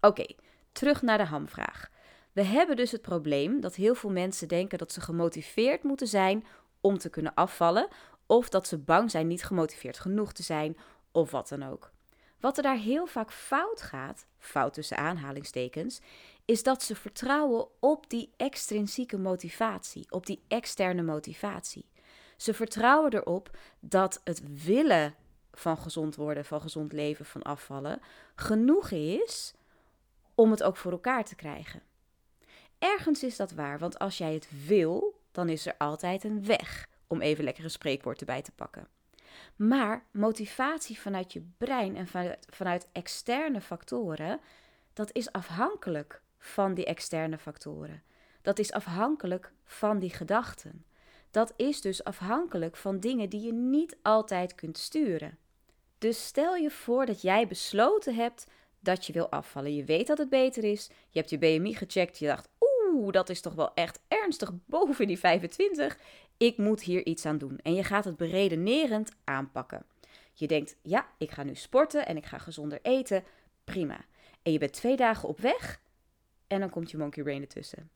Oké, 0.00 0.26
terug 0.72 1.02
naar 1.02 1.18
de 1.18 1.24
hamvraag. 1.24 1.90
We 2.32 2.42
hebben 2.42 2.76
dus 2.76 2.90
het 2.90 3.02
probleem 3.02 3.60
dat 3.60 3.74
heel 3.74 3.94
veel 3.94 4.10
mensen 4.10 4.48
denken 4.48 4.78
dat 4.78 4.92
ze 4.92 5.00
gemotiveerd 5.00 5.82
moeten 5.82 6.06
zijn 6.06 6.44
om 6.80 6.98
te 6.98 7.10
kunnen 7.10 7.34
afvallen, 7.34 7.88
of 8.26 8.48
dat 8.48 8.68
ze 8.68 8.78
bang 8.78 9.10
zijn 9.10 9.26
niet 9.26 9.44
gemotiveerd 9.44 9.98
genoeg 9.98 10.32
te 10.32 10.42
zijn, 10.42 10.76
of 11.16 11.30
wat 11.30 11.48
dan 11.48 11.62
ook. 11.62 11.90
Wat 12.40 12.56
er 12.56 12.62
daar 12.62 12.76
heel 12.76 13.06
vaak 13.06 13.32
fout 13.32 13.82
gaat, 13.82 14.26
fout 14.38 14.74
tussen 14.74 14.96
aanhalingstekens, 14.96 16.00
is 16.44 16.62
dat 16.62 16.82
ze 16.82 16.94
vertrouwen 16.94 17.66
op 17.80 18.10
die 18.10 18.32
extrinsieke 18.36 19.18
motivatie, 19.18 20.06
op 20.10 20.26
die 20.26 20.42
externe 20.48 21.02
motivatie. 21.02 21.84
Ze 22.36 22.54
vertrouwen 22.54 23.14
erop 23.14 23.50
dat 23.80 24.20
het 24.24 24.64
willen 24.64 25.14
van 25.52 25.78
gezond 25.78 26.16
worden, 26.16 26.44
van 26.44 26.60
gezond 26.60 26.92
leven, 26.92 27.24
van 27.24 27.42
afvallen, 27.42 28.00
genoeg 28.34 28.90
is 28.90 29.54
om 30.34 30.50
het 30.50 30.62
ook 30.62 30.76
voor 30.76 30.92
elkaar 30.92 31.24
te 31.24 31.34
krijgen. 31.34 31.82
Ergens 32.78 33.22
is 33.22 33.36
dat 33.36 33.52
waar, 33.52 33.78
want 33.78 33.98
als 33.98 34.18
jij 34.18 34.34
het 34.34 34.48
wil, 34.66 35.20
dan 35.32 35.48
is 35.48 35.66
er 35.66 35.74
altijd 35.78 36.24
een 36.24 36.46
weg, 36.46 36.88
om 37.06 37.20
even 37.20 37.44
lekkere 37.44 37.68
spreekwoorden 37.68 38.26
bij 38.26 38.42
te 38.42 38.52
pakken. 38.52 38.95
Maar 39.56 40.06
motivatie 40.10 41.00
vanuit 41.00 41.32
je 41.32 41.46
brein 41.58 41.96
en 41.96 42.06
vanuit, 42.50 42.88
externe 42.92 43.60
factoren, 43.60 44.40
dat 44.92 45.10
is 45.12 45.32
afhankelijk 45.32 46.22
van 46.38 46.74
die 46.74 46.84
externe 46.84 47.38
factoren. 47.38 48.02
Dat 48.42 48.58
is 48.58 48.72
afhankelijk 48.72 49.52
van 49.64 49.98
die 49.98 50.10
gedachten. 50.10 50.84
Dat 51.30 51.52
is 51.56 51.80
dus 51.80 52.04
afhankelijk 52.04 52.76
van 52.76 53.00
dingen 53.00 53.28
die 53.28 53.40
je 53.40 53.52
niet 53.52 53.96
altijd 54.02 54.54
kunt 54.54 54.78
sturen. 54.78 55.38
Dus 55.98 56.26
stel 56.26 56.54
je 56.54 56.70
voor 56.70 57.06
dat 57.06 57.22
jij 57.22 57.46
besloten 57.46 58.14
hebt 58.14 58.46
dat 58.80 59.06
je 59.06 59.12
wil 59.12 59.30
afvallen. 59.30 59.74
Je 59.74 59.84
weet 59.84 60.06
dat 60.06 60.18
het 60.18 60.28
beter 60.28 60.64
is. 60.64 60.86
Je 61.08 61.18
hebt 61.18 61.30
je 61.30 61.38
BMI 61.38 61.74
gecheckt. 61.74 62.18
Je 62.18 62.26
dacht, 62.26 62.48
oeh, 62.60 63.12
dat 63.12 63.28
is 63.28 63.40
toch 63.40 63.54
wel 63.54 63.74
echt 63.74 64.00
ernstig 64.08 64.50
boven 64.66 65.06
die 65.06 65.18
25. 65.18 65.98
Ik 66.36 66.58
moet 66.58 66.82
hier 66.82 67.06
iets 67.06 67.26
aan 67.26 67.38
doen. 67.38 67.58
En 67.62 67.74
je 67.74 67.84
gaat 67.84 68.04
het 68.04 68.16
beredenerend 68.16 69.12
aanpakken. 69.24 69.84
Je 70.32 70.46
denkt, 70.46 70.76
ja, 70.82 71.06
ik 71.18 71.30
ga 71.30 71.42
nu 71.42 71.54
sporten 71.54 72.06
en 72.06 72.16
ik 72.16 72.26
ga 72.26 72.38
gezonder 72.38 72.78
eten. 72.82 73.24
Prima. 73.64 74.04
En 74.42 74.52
je 74.52 74.58
bent 74.58 74.72
twee 74.72 74.96
dagen 74.96 75.28
op 75.28 75.40
weg 75.40 75.80
en 76.46 76.60
dan 76.60 76.70
komt 76.70 76.90
je 76.90 76.98
monkey 76.98 77.22
brain 77.22 77.40
ertussen. 77.40 77.90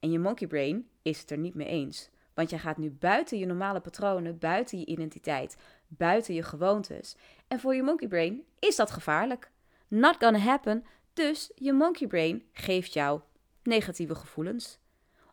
En 0.00 0.10
je 0.10 0.18
monkey 0.18 0.46
brain 0.46 0.88
is 1.02 1.20
het 1.20 1.30
er 1.30 1.38
niet 1.38 1.54
mee 1.54 1.66
eens. 1.66 2.10
Want 2.34 2.50
je 2.50 2.58
gaat 2.58 2.76
nu 2.76 2.90
buiten 2.90 3.38
je 3.38 3.46
normale 3.46 3.80
patronen, 3.80 4.38
buiten 4.38 4.78
je 4.78 4.86
identiteit, 4.86 5.56
buiten 5.88 6.34
je 6.34 6.42
gewoontes. 6.42 7.16
En 7.48 7.60
voor 7.60 7.74
je 7.74 7.82
monkey 7.82 8.08
brain 8.08 8.44
is 8.58 8.76
dat 8.76 8.90
gevaarlijk. 8.90 9.50
Not 9.88 10.16
gonna 10.18 10.38
happen. 10.38 10.84
Dus 11.12 11.50
je 11.54 11.72
monkey 11.72 12.06
brain 12.06 12.42
geeft 12.52 12.92
jou 12.92 13.20
negatieve 13.62 14.14
gevoelens. 14.14 14.78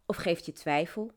Of 0.06 0.16
geeft 0.16 0.46
je 0.46 0.52
twijfel. 0.52 1.12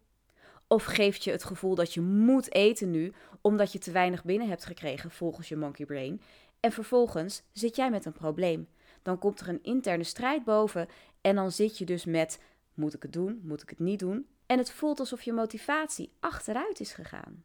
Of 0.66 0.84
geeft 0.84 1.24
je 1.24 1.30
het 1.30 1.44
gevoel 1.44 1.74
dat 1.74 1.94
je 1.94 2.00
moet 2.00 2.54
eten 2.54 2.90
nu, 2.90 3.12
omdat 3.40 3.72
je 3.72 3.78
te 3.78 3.90
weinig 3.90 4.24
binnen 4.24 4.48
hebt 4.48 4.64
gekregen 4.64 5.10
volgens 5.10 5.48
je 5.48 5.56
monkey 5.56 5.86
brain. 5.86 6.20
En 6.60 6.72
vervolgens 6.72 7.42
zit 7.52 7.76
jij 7.76 7.90
met 7.90 8.04
een 8.04 8.12
probleem. 8.12 8.68
Dan 9.02 9.18
komt 9.18 9.40
er 9.40 9.48
een 9.48 9.62
interne 9.62 10.04
strijd 10.04 10.44
boven 10.44 10.88
en 11.20 11.34
dan 11.34 11.52
zit 11.52 11.78
je 11.78 11.84
dus 11.84 12.04
met: 12.04 12.38
moet 12.74 12.94
ik 12.94 13.02
het 13.02 13.12
doen? 13.12 13.40
Moet 13.42 13.62
ik 13.62 13.70
het 13.70 13.78
niet 13.78 13.98
doen? 13.98 14.26
En 14.46 14.58
het 14.58 14.70
voelt 14.70 15.00
alsof 15.00 15.22
je 15.22 15.32
motivatie 15.32 16.12
achteruit 16.20 16.80
is 16.80 16.92
gegaan. 16.92 17.44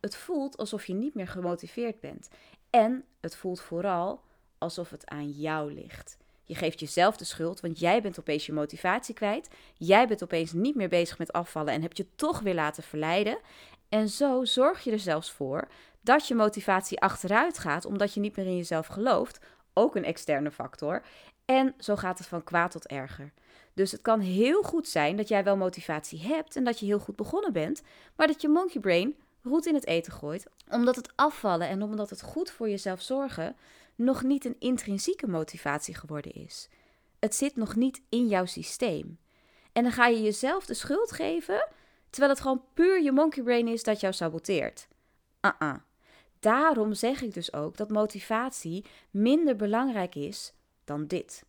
Het 0.00 0.16
voelt 0.16 0.56
alsof 0.56 0.86
je 0.86 0.94
niet 0.94 1.14
meer 1.14 1.28
gemotiveerd 1.28 2.00
bent. 2.00 2.28
En 2.70 3.04
het 3.20 3.36
voelt 3.36 3.60
vooral 3.60 4.22
alsof 4.58 4.90
het 4.90 5.06
aan 5.06 5.30
jou 5.30 5.72
ligt. 5.72 6.16
Je 6.48 6.54
geeft 6.54 6.80
jezelf 6.80 7.16
de 7.16 7.24
schuld, 7.24 7.60
want 7.60 7.78
jij 7.78 8.02
bent 8.02 8.18
opeens 8.18 8.46
je 8.46 8.52
motivatie 8.52 9.14
kwijt. 9.14 9.48
Jij 9.74 10.06
bent 10.06 10.22
opeens 10.22 10.52
niet 10.52 10.74
meer 10.74 10.88
bezig 10.88 11.18
met 11.18 11.32
afvallen 11.32 11.72
en 11.72 11.82
heb 11.82 11.92
je 11.92 12.06
toch 12.16 12.40
weer 12.40 12.54
laten 12.54 12.82
verleiden. 12.82 13.38
En 13.88 14.08
zo 14.08 14.44
zorg 14.44 14.84
je 14.84 14.90
er 14.90 14.98
zelfs 14.98 15.30
voor 15.32 15.68
dat 16.00 16.28
je 16.28 16.34
motivatie 16.34 17.00
achteruit 17.00 17.58
gaat, 17.58 17.84
omdat 17.84 18.14
je 18.14 18.20
niet 18.20 18.36
meer 18.36 18.46
in 18.46 18.56
jezelf 18.56 18.86
gelooft. 18.86 19.38
Ook 19.74 19.96
een 19.96 20.04
externe 20.04 20.50
factor. 20.50 21.02
En 21.44 21.74
zo 21.78 21.96
gaat 21.96 22.18
het 22.18 22.26
van 22.26 22.44
kwaad 22.44 22.70
tot 22.70 22.86
erger. 22.86 23.32
Dus 23.74 23.92
het 23.92 24.02
kan 24.02 24.20
heel 24.20 24.62
goed 24.62 24.88
zijn 24.88 25.16
dat 25.16 25.28
jij 25.28 25.44
wel 25.44 25.56
motivatie 25.56 26.20
hebt 26.20 26.56
en 26.56 26.64
dat 26.64 26.78
je 26.78 26.86
heel 26.86 26.98
goed 26.98 27.16
begonnen 27.16 27.52
bent, 27.52 27.82
maar 28.16 28.26
dat 28.26 28.40
je 28.42 28.48
monkey 28.48 28.80
brain 28.80 29.16
roet 29.42 29.66
in 29.66 29.74
het 29.74 29.86
eten 29.86 30.12
gooit, 30.12 30.46
omdat 30.70 30.96
het 30.96 31.12
afvallen 31.14 31.68
en 31.68 31.82
omdat 31.82 32.10
het 32.10 32.22
goed 32.22 32.50
voor 32.50 32.68
jezelf 32.68 33.00
zorgen 33.00 33.56
nog 33.98 34.22
niet 34.22 34.44
een 34.44 34.56
intrinsieke 34.58 35.28
motivatie 35.28 35.94
geworden 35.94 36.32
is. 36.32 36.68
Het 37.18 37.34
zit 37.34 37.56
nog 37.56 37.76
niet 37.76 38.02
in 38.08 38.28
jouw 38.28 38.44
systeem. 38.44 39.18
En 39.72 39.82
dan 39.82 39.92
ga 39.92 40.06
je 40.06 40.22
jezelf 40.22 40.66
de 40.66 40.74
schuld 40.74 41.12
geven, 41.12 41.68
terwijl 42.10 42.32
het 42.32 42.42
gewoon 42.42 42.64
puur 42.74 43.02
je 43.02 43.12
monkey 43.12 43.42
brain 43.42 43.68
is 43.68 43.82
dat 43.82 44.00
jou 44.00 44.12
saboteert. 44.14 44.88
Uh-uh. 45.40 45.74
Daarom 46.40 46.94
zeg 46.94 47.22
ik 47.22 47.34
dus 47.34 47.52
ook 47.52 47.76
dat 47.76 47.90
motivatie 47.90 48.84
minder 49.10 49.56
belangrijk 49.56 50.14
is 50.14 50.52
dan 50.84 51.06
dit. 51.06 51.44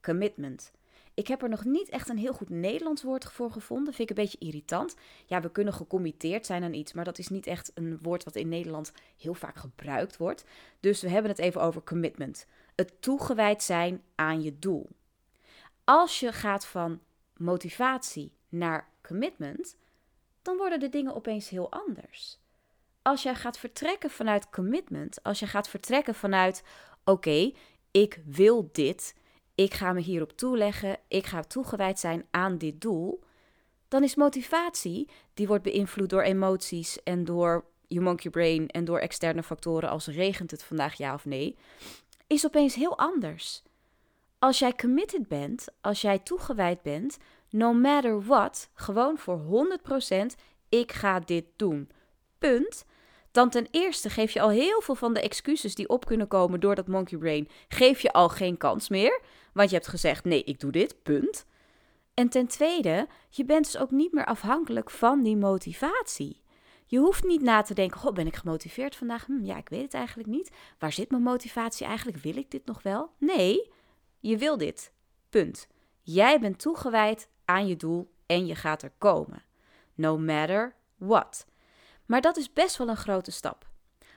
Commitment. 0.00 0.72
Ik 1.14 1.26
heb 1.26 1.42
er 1.42 1.48
nog 1.48 1.64
niet 1.64 1.88
echt 1.88 2.08
een 2.08 2.18
heel 2.18 2.32
goed 2.32 2.48
Nederlands 2.48 3.02
woord 3.02 3.24
voor 3.24 3.50
gevonden. 3.50 3.94
Vind 3.94 4.10
ik 4.10 4.16
een 4.16 4.22
beetje 4.24 4.46
irritant. 4.46 4.94
Ja, 5.26 5.40
we 5.40 5.50
kunnen 5.50 5.72
gecommitteerd 5.72 6.46
zijn 6.46 6.62
aan 6.62 6.74
iets, 6.74 6.92
maar 6.92 7.04
dat 7.04 7.18
is 7.18 7.28
niet 7.28 7.46
echt 7.46 7.70
een 7.74 7.98
woord 8.02 8.24
wat 8.24 8.36
in 8.36 8.48
Nederland 8.48 8.92
heel 9.16 9.34
vaak 9.34 9.56
gebruikt 9.56 10.16
wordt. 10.16 10.44
Dus 10.80 11.02
we 11.02 11.08
hebben 11.08 11.30
het 11.30 11.40
even 11.40 11.60
over 11.60 11.82
commitment. 11.82 12.46
Het 12.74 13.02
toegewijd 13.02 13.62
zijn 13.62 14.02
aan 14.14 14.42
je 14.42 14.58
doel. 14.58 14.88
Als 15.84 16.20
je 16.20 16.32
gaat 16.32 16.66
van 16.66 17.00
motivatie 17.36 18.32
naar 18.48 18.88
commitment, 19.02 19.76
dan 20.42 20.56
worden 20.56 20.80
de 20.80 20.88
dingen 20.88 21.14
opeens 21.14 21.48
heel 21.48 21.70
anders. 21.70 22.38
Als 23.02 23.22
jij 23.22 23.34
gaat 23.34 23.58
vertrekken 23.58 24.10
vanuit 24.10 24.50
commitment, 24.50 25.22
als 25.22 25.38
je 25.38 25.46
gaat 25.46 25.68
vertrekken 25.68 26.14
vanuit: 26.14 26.62
oké, 27.04 27.52
ik 27.90 28.20
wil 28.24 28.68
dit, 28.72 29.14
ik 29.54 29.74
ga 29.74 29.92
me 29.92 30.00
hierop 30.00 30.36
toeleggen, 30.36 30.98
ik 31.08 31.26
ga 31.26 31.42
toegewijd 31.42 31.98
zijn 31.98 32.26
aan 32.30 32.58
dit 32.58 32.80
doel, 32.80 33.20
dan 33.88 34.02
is 34.02 34.14
motivatie, 34.14 35.08
die 35.34 35.46
wordt 35.46 35.62
beïnvloed 35.62 36.10
door 36.10 36.22
emoties 36.22 37.02
en 37.02 37.24
door 37.24 37.64
je 37.86 38.00
monkey 38.00 38.30
brain 38.30 38.68
en 38.68 38.84
door 38.84 38.98
externe 38.98 39.42
factoren 39.42 39.88
als 39.88 40.06
regent 40.06 40.50
het 40.50 40.64
vandaag 40.64 40.94
ja 40.94 41.14
of 41.14 41.24
nee, 41.24 41.56
is 42.26 42.46
opeens 42.46 42.74
heel 42.74 42.98
anders. 42.98 43.62
Als 44.38 44.58
jij 44.58 44.72
committed 44.72 45.28
bent, 45.28 45.68
als 45.80 46.00
jij 46.00 46.18
toegewijd 46.18 46.82
bent, 46.82 47.18
no 47.50 47.72
matter 47.72 48.22
what, 48.22 48.70
gewoon 48.74 49.18
voor 49.18 49.66
100% 50.20 50.26
ik 50.68 50.92
ga 50.92 51.20
dit 51.20 51.44
doen. 51.56 51.90
Punt 52.38 52.84
dan 53.34 53.50
ten 53.50 53.66
eerste 53.70 54.10
geef 54.10 54.32
je 54.32 54.40
al 54.40 54.50
heel 54.50 54.80
veel 54.80 54.94
van 54.94 55.14
de 55.14 55.20
excuses 55.20 55.74
die 55.74 55.88
op 55.88 56.06
kunnen 56.06 56.28
komen 56.28 56.60
door 56.60 56.74
dat 56.74 56.86
monkey 56.86 57.18
brain, 57.18 57.48
geef 57.68 58.00
je 58.00 58.12
al 58.12 58.28
geen 58.28 58.56
kans 58.56 58.88
meer, 58.88 59.20
want 59.54 59.70
je 59.70 59.76
hebt 59.76 59.88
gezegd 59.88 60.24
nee, 60.24 60.44
ik 60.44 60.60
doe 60.60 60.72
dit, 60.72 61.02
punt. 61.02 61.46
En 62.14 62.28
ten 62.28 62.46
tweede, 62.46 63.08
je 63.28 63.44
bent 63.44 63.64
dus 63.64 63.78
ook 63.78 63.90
niet 63.90 64.12
meer 64.12 64.24
afhankelijk 64.24 64.90
van 64.90 65.22
die 65.22 65.36
motivatie. 65.36 66.42
Je 66.86 66.98
hoeft 66.98 67.24
niet 67.24 67.42
na 67.42 67.62
te 67.62 67.74
denken, 67.74 68.00
goh, 68.00 68.12
ben 68.12 68.26
ik 68.26 68.36
gemotiveerd 68.36 68.96
vandaag? 68.96 69.26
Hm, 69.26 69.44
ja, 69.44 69.56
ik 69.56 69.68
weet 69.68 69.82
het 69.82 69.94
eigenlijk 69.94 70.28
niet. 70.28 70.50
Waar 70.78 70.92
zit 70.92 71.10
mijn 71.10 71.22
motivatie 71.22 71.86
eigenlijk? 71.86 72.18
Wil 72.18 72.36
ik 72.36 72.50
dit 72.50 72.66
nog 72.66 72.82
wel? 72.82 73.10
Nee, 73.18 73.70
je 74.20 74.36
wil 74.36 74.58
dit. 74.58 74.92
Punt. 75.30 75.68
Jij 76.00 76.40
bent 76.40 76.58
toegewijd 76.58 77.28
aan 77.44 77.66
je 77.66 77.76
doel 77.76 78.10
en 78.26 78.46
je 78.46 78.54
gaat 78.54 78.82
er 78.82 78.92
komen. 78.98 79.42
No 79.94 80.18
matter 80.18 80.74
what. 80.96 81.46
Maar 82.06 82.20
dat 82.20 82.36
is 82.36 82.52
best 82.52 82.76
wel 82.76 82.88
een 82.88 82.96
grote 82.96 83.30
stap. 83.30 83.66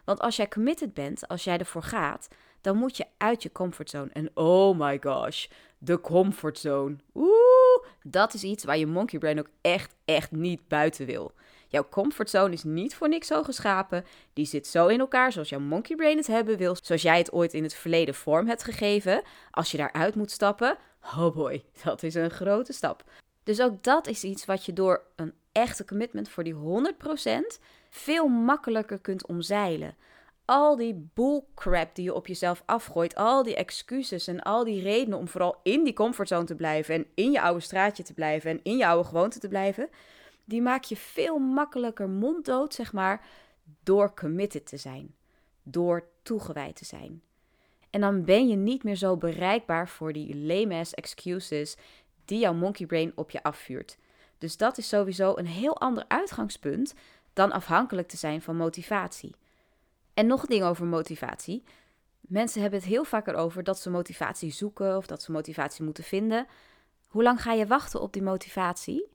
Want 0.06 0.20
als 0.20 0.36
jij 0.36 0.48
committed 0.48 0.94
bent, 0.94 1.28
als 1.28 1.44
jij 1.44 1.58
ervoor 1.58 1.84
gaat, 1.84 2.28
dan 2.68 2.78
moet 2.78 2.98
je 2.98 3.06
uit 3.18 3.44
je 3.44 3.52
comfortzone. 3.52 4.10
En 4.14 4.30
oh 4.34 4.80
my 4.80 5.00
gosh, 5.02 5.48
de 5.78 6.02
comfortzone. 6.02 6.96
Oeh, 7.16 7.86
dat 8.04 8.34
is 8.34 8.44
iets 8.44 8.64
waar 8.64 8.78
je 8.78 8.88
monkey 8.88 9.20
brain 9.20 9.40
ook 9.40 9.50
echt, 9.62 9.96
echt 10.06 10.32
niet 10.32 10.68
buiten 10.68 11.06
wil. 11.06 11.32
Jouw 11.68 11.88
comfortzone 11.90 12.54
is 12.54 12.64
niet 12.64 12.96
voor 12.96 13.10
niks 13.10 13.28
zo 13.28 13.44
geschapen. 13.44 14.06
Die 14.34 14.46
zit 14.46 14.68
zo 14.68 14.88
in 14.88 15.00
elkaar 15.00 15.32
zoals 15.32 15.50
jouw 15.50 15.60
monkey 15.60 15.96
brain 15.96 16.18
het 16.18 16.28
hebben 16.28 16.58
wil. 16.58 16.76
Zoals 16.82 17.02
jij 17.02 17.18
het 17.18 17.32
ooit 17.32 17.54
in 17.54 17.64
het 17.64 17.74
verleden 17.74 18.16
vorm 18.16 18.48
hebt 18.48 18.64
gegeven. 18.64 19.22
Als 19.52 19.72
je 19.72 19.78
daaruit 19.78 20.16
moet 20.16 20.32
stappen, 20.32 20.78
oh 21.02 21.36
boy, 21.36 21.64
dat 21.84 22.04
is 22.04 22.16
een 22.16 22.32
grote 22.32 22.74
stap. 22.74 23.04
Dus 23.44 23.62
ook 23.62 23.84
dat 23.84 24.08
is 24.08 24.24
iets 24.24 24.46
wat 24.46 24.66
je 24.66 24.74
door 24.74 25.04
een 25.16 25.34
echte 25.52 25.86
commitment 25.86 26.30
voor 26.30 26.44
die 26.44 26.56
100% 26.56 26.60
veel 27.90 28.28
makkelijker 28.28 29.00
kunt 29.00 29.28
omzeilen. 29.28 29.96
Al 30.48 30.76
die 30.76 31.10
bullcrap 31.14 31.96
die 31.96 32.04
je 32.04 32.14
op 32.14 32.28
jezelf 32.28 32.64
afgooit, 32.66 33.16
al 33.16 33.44
die 33.44 33.56
excuses 33.56 34.28
en 34.28 34.42
al 34.42 34.64
die 34.64 34.82
redenen 34.82 35.20
om 35.20 35.28
vooral 35.28 35.60
in 35.64 35.84
die 35.84 35.94
comfortzone 35.94 36.46
te 36.46 36.56
blijven 36.56 36.96
en 36.96 37.06
in 37.16 37.32
je 37.32 37.42
oude 37.42 37.60
straatje 37.60 38.04
te 38.04 38.14
blijven 38.14 38.52
en 38.52 38.60
in 38.64 38.78
je 38.78 38.88
oude 38.88 39.08
gewoonte 39.08 39.40
te 39.40 39.48
blijven, 39.48 39.90
die 40.46 40.62
maak 40.62 40.84
je 40.84 40.96
veel 40.96 41.38
makkelijker 41.38 42.10
monddood, 42.10 42.74
zeg 42.74 42.94
maar, 42.94 43.26
door 43.84 44.14
committed 44.16 44.66
te 44.66 44.78
zijn, 44.78 45.16
door 45.64 46.08
toegewijd 46.22 46.76
te 46.76 46.86
zijn. 46.86 47.22
En 47.90 48.02
dan 48.02 48.24
ben 48.24 48.48
je 48.48 48.56
niet 48.56 48.84
meer 48.84 48.96
zo 48.96 49.18
bereikbaar 49.18 49.90
voor 49.90 50.14
die 50.14 50.36
lame 50.36 50.76
ass 50.76 50.94
excuses 50.94 51.78
die 52.26 52.40
jouw 52.40 52.54
monkey 52.54 52.86
brain 52.86 53.12
op 53.16 53.32
je 53.32 53.44
afvuurt. 53.44 53.98
Dus 54.38 54.58
dat 54.58 54.78
is 54.78 54.88
sowieso 54.88 55.34
een 55.36 55.48
heel 55.48 55.78
ander 55.80 56.06
uitgangspunt 56.08 56.94
dan 57.34 57.52
afhankelijk 57.52 58.08
te 58.08 58.18
zijn 58.18 58.42
van 58.42 58.56
motivatie. 58.56 59.36
En 60.18 60.28
nog 60.28 60.42
een 60.42 60.50
ding 60.50 60.64
over 60.64 60.86
motivatie. 60.86 61.64
Mensen 62.22 62.62
hebben 62.62 62.80
het 62.80 62.90
heel 62.90 63.04
vaak 63.04 63.28
erover 63.28 63.64
dat 63.64 63.80
ze 63.80 63.90
motivatie 63.90 64.52
zoeken 64.52 64.98
of 64.98 65.08
dat 65.08 65.22
ze 65.22 65.32
motivatie 65.32 65.84
moeten 65.84 66.04
vinden. 66.04 66.48
Hoe 67.08 67.24
lang 67.24 67.42
ga 67.42 67.54
je 67.54 67.68
wachten 67.68 68.02
op 68.02 68.14
die 68.14 68.22
motivatie? 68.22 69.08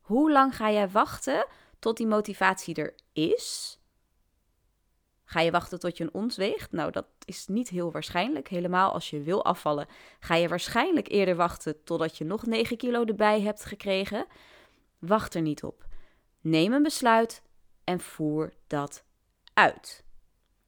Hoe 0.00 0.32
lang 0.32 0.56
ga 0.56 0.70
jij 0.70 0.88
wachten 0.88 1.46
tot 1.78 1.96
die 1.96 2.06
motivatie 2.06 2.74
er 2.74 2.94
is? 3.12 3.78
Ga 5.24 5.40
je 5.40 5.50
wachten 5.50 5.78
tot 5.78 5.96
je 5.96 6.04
een 6.04 6.14
ons 6.14 6.36
weegt? 6.36 6.72
Nou, 6.72 6.90
dat 6.90 7.06
is 7.24 7.46
niet 7.46 7.68
heel 7.68 7.92
waarschijnlijk. 7.92 8.48
Helemaal 8.48 8.92
als 8.92 9.10
je 9.10 9.22
wil 9.22 9.44
afvallen, 9.44 9.86
ga 10.20 10.34
je 10.34 10.48
waarschijnlijk 10.48 11.08
eerder 11.08 11.36
wachten 11.36 11.84
totdat 11.84 12.18
je 12.18 12.24
nog 12.24 12.46
9 12.46 12.76
kilo 12.76 13.04
erbij 13.04 13.40
hebt 13.40 13.64
gekregen. 13.64 14.26
Wacht 14.98 15.34
er 15.34 15.42
niet 15.42 15.62
op. 15.62 15.86
Neem 16.40 16.72
een 16.72 16.82
besluit 16.82 17.42
en 17.84 18.00
voer 18.00 18.52
dat 18.66 19.06
uit. 19.58 20.04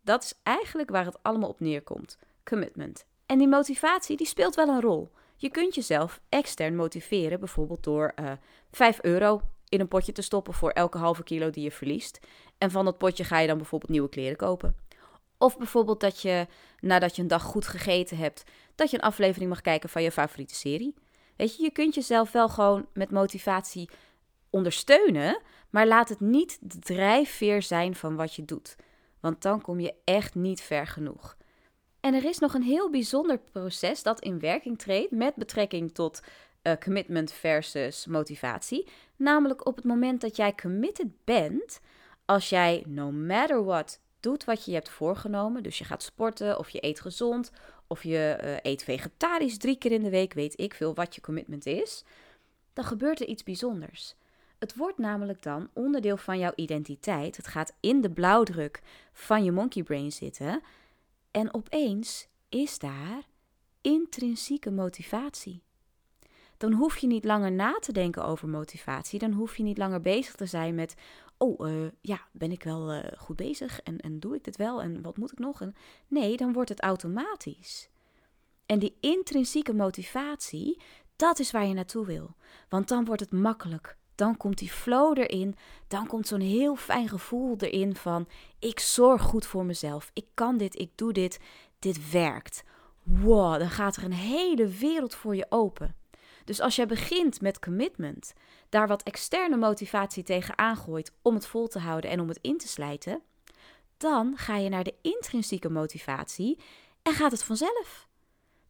Dat 0.02 0.22
is 0.22 0.34
eigenlijk 0.42 0.90
waar 0.90 1.04
het 1.04 1.22
allemaal 1.22 1.48
op 1.48 1.60
neerkomt. 1.60 2.18
Commitment. 2.44 3.04
En 3.26 3.38
die 3.38 3.48
motivatie 3.48 4.16
die 4.16 4.26
speelt 4.26 4.54
wel 4.54 4.68
een 4.68 4.80
rol. 4.80 5.10
Je 5.36 5.50
kunt 5.50 5.74
jezelf 5.74 6.20
extern 6.28 6.76
motiveren, 6.76 7.38
bijvoorbeeld 7.38 7.84
door 7.84 8.12
uh, 8.20 8.30
eh, 8.30 8.38
5 8.70 8.98
euro 9.02 9.42
in 9.68 9.80
een 9.80 9.88
potje 9.88 10.12
te 10.12 10.22
stoppen 10.22 10.54
voor 10.54 10.70
elke 10.70 10.98
halve 10.98 11.22
kilo 11.22 11.50
die 11.50 11.64
je 11.64 11.70
verliest. 11.70 12.18
En 12.58 12.70
van 12.70 12.84
dat 12.84 12.98
potje 12.98 13.24
ga 13.24 13.38
je 13.38 13.46
dan 13.46 13.56
bijvoorbeeld 13.56 13.90
nieuwe 13.90 14.08
kleren 14.08 14.36
kopen. 14.36 14.76
Of 15.38 15.58
bijvoorbeeld 15.58 16.00
dat 16.00 16.22
je 16.22 16.46
nadat 16.80 17.16
je 17.16 17.22
een 17.22 17.28
dag 17.28 17.42
goed 17.42 17.66
gegeten 17.66 18.16
hebt, 18.16 18.42
dat 18.74 18.90
je 18.90 18.96
een 18.96 19.02
aflevering 19.02 19.50
mag 19.50 19.60
kijken 19.60 19.88
van 19.88 20.02
je 20.02 20.12
favoriete 20.12 20.54
serie. 20.54 20.94
Weet 21.36 21.56
je, 21.56 21.62
je 21.62 21.70
kunt 21.70 21.94
jezelf 21.94 22.32
wel 22.32 22.48
gewoon 22.48 22.86
met 22.92 23.10
motivatie 23.10 23.90
ondersteunen, 24.50 25.40
maar 25.70 25.86
laat 25.86 26.08
het 26.08 26.20
niet 26.20 26.58
de 26.60 26.78
drijfveer 26.78 27.62
zijn 27.62 27.94
van 27.94 28.16
wat 28.16 28.34
je 28.34 28.44
doet. 28.44 28.76
Want 29.20 29.42
dan 29.42 29.60
kom 29.60 29.80
je 29.80 29.94
echt 30.04 30.34
niet 30.34 30.60
ver 30.60 30.86
genoeg. 30.86 31.36
En 32.00 32.14
er 32.14 32.24
is 32.24 32.38
nog 32.38 32.54
een 32.54 32.62
heel 32.62 32.90
bijzonder 32.90 33.38
proces 33.38 34.02
dat 34.02 34.20
in 34.20 34.38
werking 34.38 34.78
treedt 34.78 35.10
met 35.10 35.34
betrekking 35.34 35.94
tot 35.94 36.22
uh, 36.62 36.72
commitment 36.84 37.32
versus 37.32 38.06
motivatie. 38.06 38.88
Namelijk 39.16 39.66
op 39.66 39.76
het 39.76 39.84
moment 39.84 40.20
dat 40.20 40.36
jij 40.36 40.54
committed 40.54 41.24
bent, 41.24 41.80
als 42.24 42.48
jij 42.48 42.84
no 42.86 43.10
matter 43.12 43.64
what 43.64 44.00
doet 44.20 44.44
wat 44.44 44.64
je 44.64 44.72
hebt 44.72 44.88
voorgenomen, 44.88 45.62
dus 45.62 45.78
je 45.78 45.84
gaat 45.84 46.02
sporten 46.02 46.58
of 46.58 46.70
je 46.70 46.84
eet 46.84 47.00
gezond 47.00 47.52
of 47.86 48.02
je 48.02 48.38
uh, 48.44 48.56
eet 48.72 48.84
vegetarisch 48.84 49.58
drie 49.58 49.78
keer 49.78 49.92
in 49.92 50.02
de 50.02 50.10
week, 50.10 50.32
weet 50.32 50.60
ik 50.60 50.74
veel 50.74 50.94
wat 50.94 51.14
je 51.14 51.20
commitment 51.20 51.66
is, 51.66 52.04
dan 52.72 52.84
gebeurt 52.84 53.20
er 53.20 53.26
iets 53.26 53.42
bijzonders. 53.42 54.14
Het 54.60 54.76
wordt 54.76 54.98
namelijk 54.98 55.42
dan 55.42 55.68
onderdeel 55.72 56.16
van 56.16 56.38
jouw 56.38 56.52
identiteit. 56.54 57.36
Het 57.36 57.46
gaat 57.46 57.72
in 57.80 58.00
de 58.00 58.10
blauwdruk 58.10 58.82
van 59.12 59.44
je 59.44 59.52
monkey 59.52 59.82
brain 59.82 60.12
zitten. 60.12 60.62
En 61.30 61.54
opeens 61.54 62.28
is 62.48 62.78
daar 62.78 63.22
intrinsieke 63.80 64.70
motivatie. 64.70 65.62
dan 66.56 66.72
hoef 66.72 66.96
je 66.96 67.06
niet 67.06 67.24
langer 67.24 67.52
na 67.52 67.78
te 67.78 67.92
denken 67.92 68.24
over 68.24 68.48
motivatie. 68.48 69.18
Dan 69.18 69.32
hoef 69.32 69.56
je 69.56 69.62
niet 69.62 69.78
langer 69.78 70.00
bezig 70.00 70.34
te 70.34 70.46
zijn 70.46 70.74
met, 70.74 70.94
oh 71.36 71.68
uh, 71.68 71.88
ja, 72.00 72.20
ben 72.32 72.52
ik 72.52 72.62
wel 72.62 72.94
uh, 72.94 73.04
goed 73.16 73.36
bezig 73.36 73.80
en, 73.80 74.00
en 74.00 74.20
doe 74.20 74.34
ik 74.34 74.44
dit 74.44 74.56
wel 74.56 74.82
en 74.82 75.02
wat 75.02 75.16
moet 75.16 75.32
ik 75.32 75.38
nog? 75.38 75.60
En, 75.60 75.74
nee, 76.08 76.36
dan 76.36 76.52
wordt 76.52 76.68
het 76.68 76.80
automatisch. 76.80 77.88
En 78.66 78.78
die 78.78 78.96
intrinsieke 79.00 79.74
motivatie, 79.74 80.80
dat 81.16 81.38
is 81.38 81.50
waar 81.50 81.66
je 81.66 81.74
naartoe 81.74 82.06
wil. 82.06 82.34
Want 82.68 82.88
dan 82.88 83.04
wordt 83.04 83.20
het 83.20 83.32
makkelijk. 83.32 83.98
Dan 84.20 84.36
komt 84.36 84.58
die 84.58 84.70
flow 84.70 85.18
erin. 85.18 85.56
Dan 85.88 86.06
komt 86.06 86.26
zo'n 86.26 86.40
heel 86.40 86.76
fijn 86.76 87.08
gevoel 87.08 87.56
erin 87.58 87.96
van: 87.96 88.28
ik 88.58 88.80
zorg 88.80 89.22
goed 89.22 89.46
voor 89.46 89.64
mezelf. 89.64 90.10
Ik 90.12 90.26
kan 90.34 90.56
dit, 90.56 90.78
ik 90.78 90.90
doe 90.94 91.12
dit. 91.12 91.40
Dit 91.78 92.10
werkt. 92.10 92.64
Wow, 93.02 93.58
dan 93.58 93.70
gaat 93.70 93.96
er 93.96 94.04
een 94.04 94.12
hele 94.12 94.68
wereld 94.68 95.14
voor 95.14 95.36
je 95.36 95.46
open. 95.48 95.96
Dus 96.44 96.60
als 96.60 96.76
jij 96.76 96.86
begint 96.86 97.40
met 97.40 97.58
commitment, 97.58 98.32
daar 98.68 98.88
wat 98.88 99.02
externe 99.02 99.56
motivatie 99.56 100.22
tegen 100.22 100.58
aangooit 100.58 101.12
om 101.22 101.34
het 101.34 101.46
vol 101.46 101.68
te 101.68 101.78
houden 101.78 102.10
en 102.10 102.20
om 102.20 102.28
het 102.28 102.38
in 102.42 102.58
te 102.58 102.68
slijten, 102.68 103.22
dan 103.96 104.36
ga 104.36 104.56
je 104.56 104.68
naar 104.68 104.84
de 104.84 104.94
intrinsieke 105.02 105.70
motivatie 105.70 106.58
en 107.02 107.12
gaat 107.12 107.30
het 107.30 107.42
vanzelf. 107.42 108.08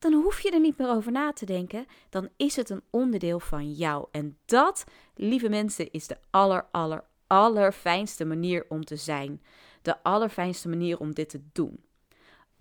Dan 0.01 0.13
hoef 0.13 0.41
je 0.41 0.51
er 0.51 0.61
niet 0.61 0.79
meer 0.79 0.89
over 0.89 1.13
na 1.13 1.33
te 1.33 1.47
denken, 1.47 1.87
dan 2.09 2.29
is 2.37 2.57
het 2.57 2.71
een 2.71 2.83
onderdeel 2.91 3.41
van 3.41 3.73
jou. 3.73 4.07
En 4.11 4.39
dat, 4.45 4.85
lieve 5.15 5.49
mensen, 5.49 5.91
is 5.91 6.07
de 6.07 6.17
aller, 6.31 6.67
aller, 6.71 7.05
allerfijnste 7.27 8.25
manier 8.25 8.67
om 8.69 8.85
te 8.85 8.97
zijn. 8.97 9.43
De 9.83 10.03
allerfijnste 10.03 10.69
manier 10.69 10.99
om 10.99 11.15
dit 11.15 11.29
te 11.29 11.43
doen. 11.53 11.85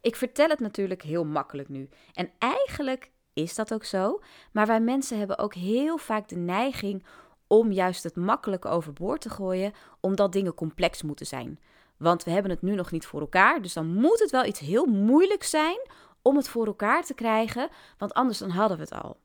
Ik 0.02 0.16
vertel 0.16 0.50
het 0.50 0.60
natuurlijk 0.60 1.02
heel 1.02 1.26
makkelijk 1.26 1.70
nu. 1.70 1.90
En 2.14 2.32
eigenlijk 2.38 3.12
is 3.34 3.56
dat 3.56 3.74
ook 3.74 3.84
zo. 3.84 4.22
Maar 4.52 4.68
wij 4.68 4.82
mensen 4.82 5.18
hebben 5.18 5.38
ook 5.38 5.54
heel 5.54 5.98
vaak 5.98 6.28
de 6.28 6.38
neiging 6.38 7.06
om 7.48 7.72
juist 7.72 8.04
het 8.04 8.16
makkelijke 8.16 8.68
overboord 8.68 9.22
te 9.22 9.30
gooien, 9.30 9.74
omdat 10.00 10.32
dingen 10.32 10.54
complex 10.54 11.04
moeten 11.04 11.26
zijn. 11.26 11.60
Want 11.98 12.24
we 12.24 12.32
hebben 12.32 12.52
het 12.52 12.62
nu 12.62 12.76
nog 12.76 12.92
niet 12.92 13.06
voor 13.06 13.20
elkaar, 13.20 13.62
dus 13.62 13.74
dan 13.74 13.94
moet 13.94 14.20
het 14.20 14.32
wel 14.32 14.46
iets 14.46 14.60
heel 14.60 14.86
moeilijks 14.86 15.50
zijn 15.50 15.80
om 16.30 16.36
het 16.36 16.50
voor 16.50 16.66
elkaar 16.66 17.06
te 17.06 17.14
krijgen, 17.14 17.70
want 17.98 18.14
anders 18.14 18.38
dan 18.38 18.50
hadden 18.50 18.78
we 18.78 18.84
het 18.84 18.94
al. 19.04 19.18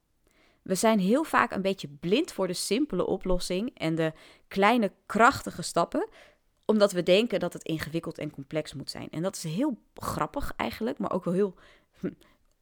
We 0.63 0.75
zijn 0.75 0.99
heel 0.99 1.25
vaak 1.25 1.53
een 1.53 1.63
beetje 1.63 1.89
blind 1.89 2.33
voor 2.33 2.47
de 2.47 2.53
simpele 2.53 3.07
oplossing 3.07 3.79
en 3.79 3.95
de 3.95 4.13
kleine 4.49 4.93
krachtige 5.07 5.63
stappen, 5.63 6.09
omdat 6.65 6.93
we 6.93 7.03
denken 7.03 7.41
dat 7.41 7.53
het 7.53 7.63
ingewikkeld 7.63 8.19
en 8.19 8.31
complex 8.31 8.75
moet 8.75 8.91
zijn. 8.91 9.09
En 9.11 9.23
dat 9.23 9.37
is 9.37 9.43
heel 9.43 9.79
grappig 9.95 10.53
eigenlijk, 10.57 10.99
maar 10.99 11.13
ook 11.13 11.25
wel 11.25 11.35
heel 11.35 11.55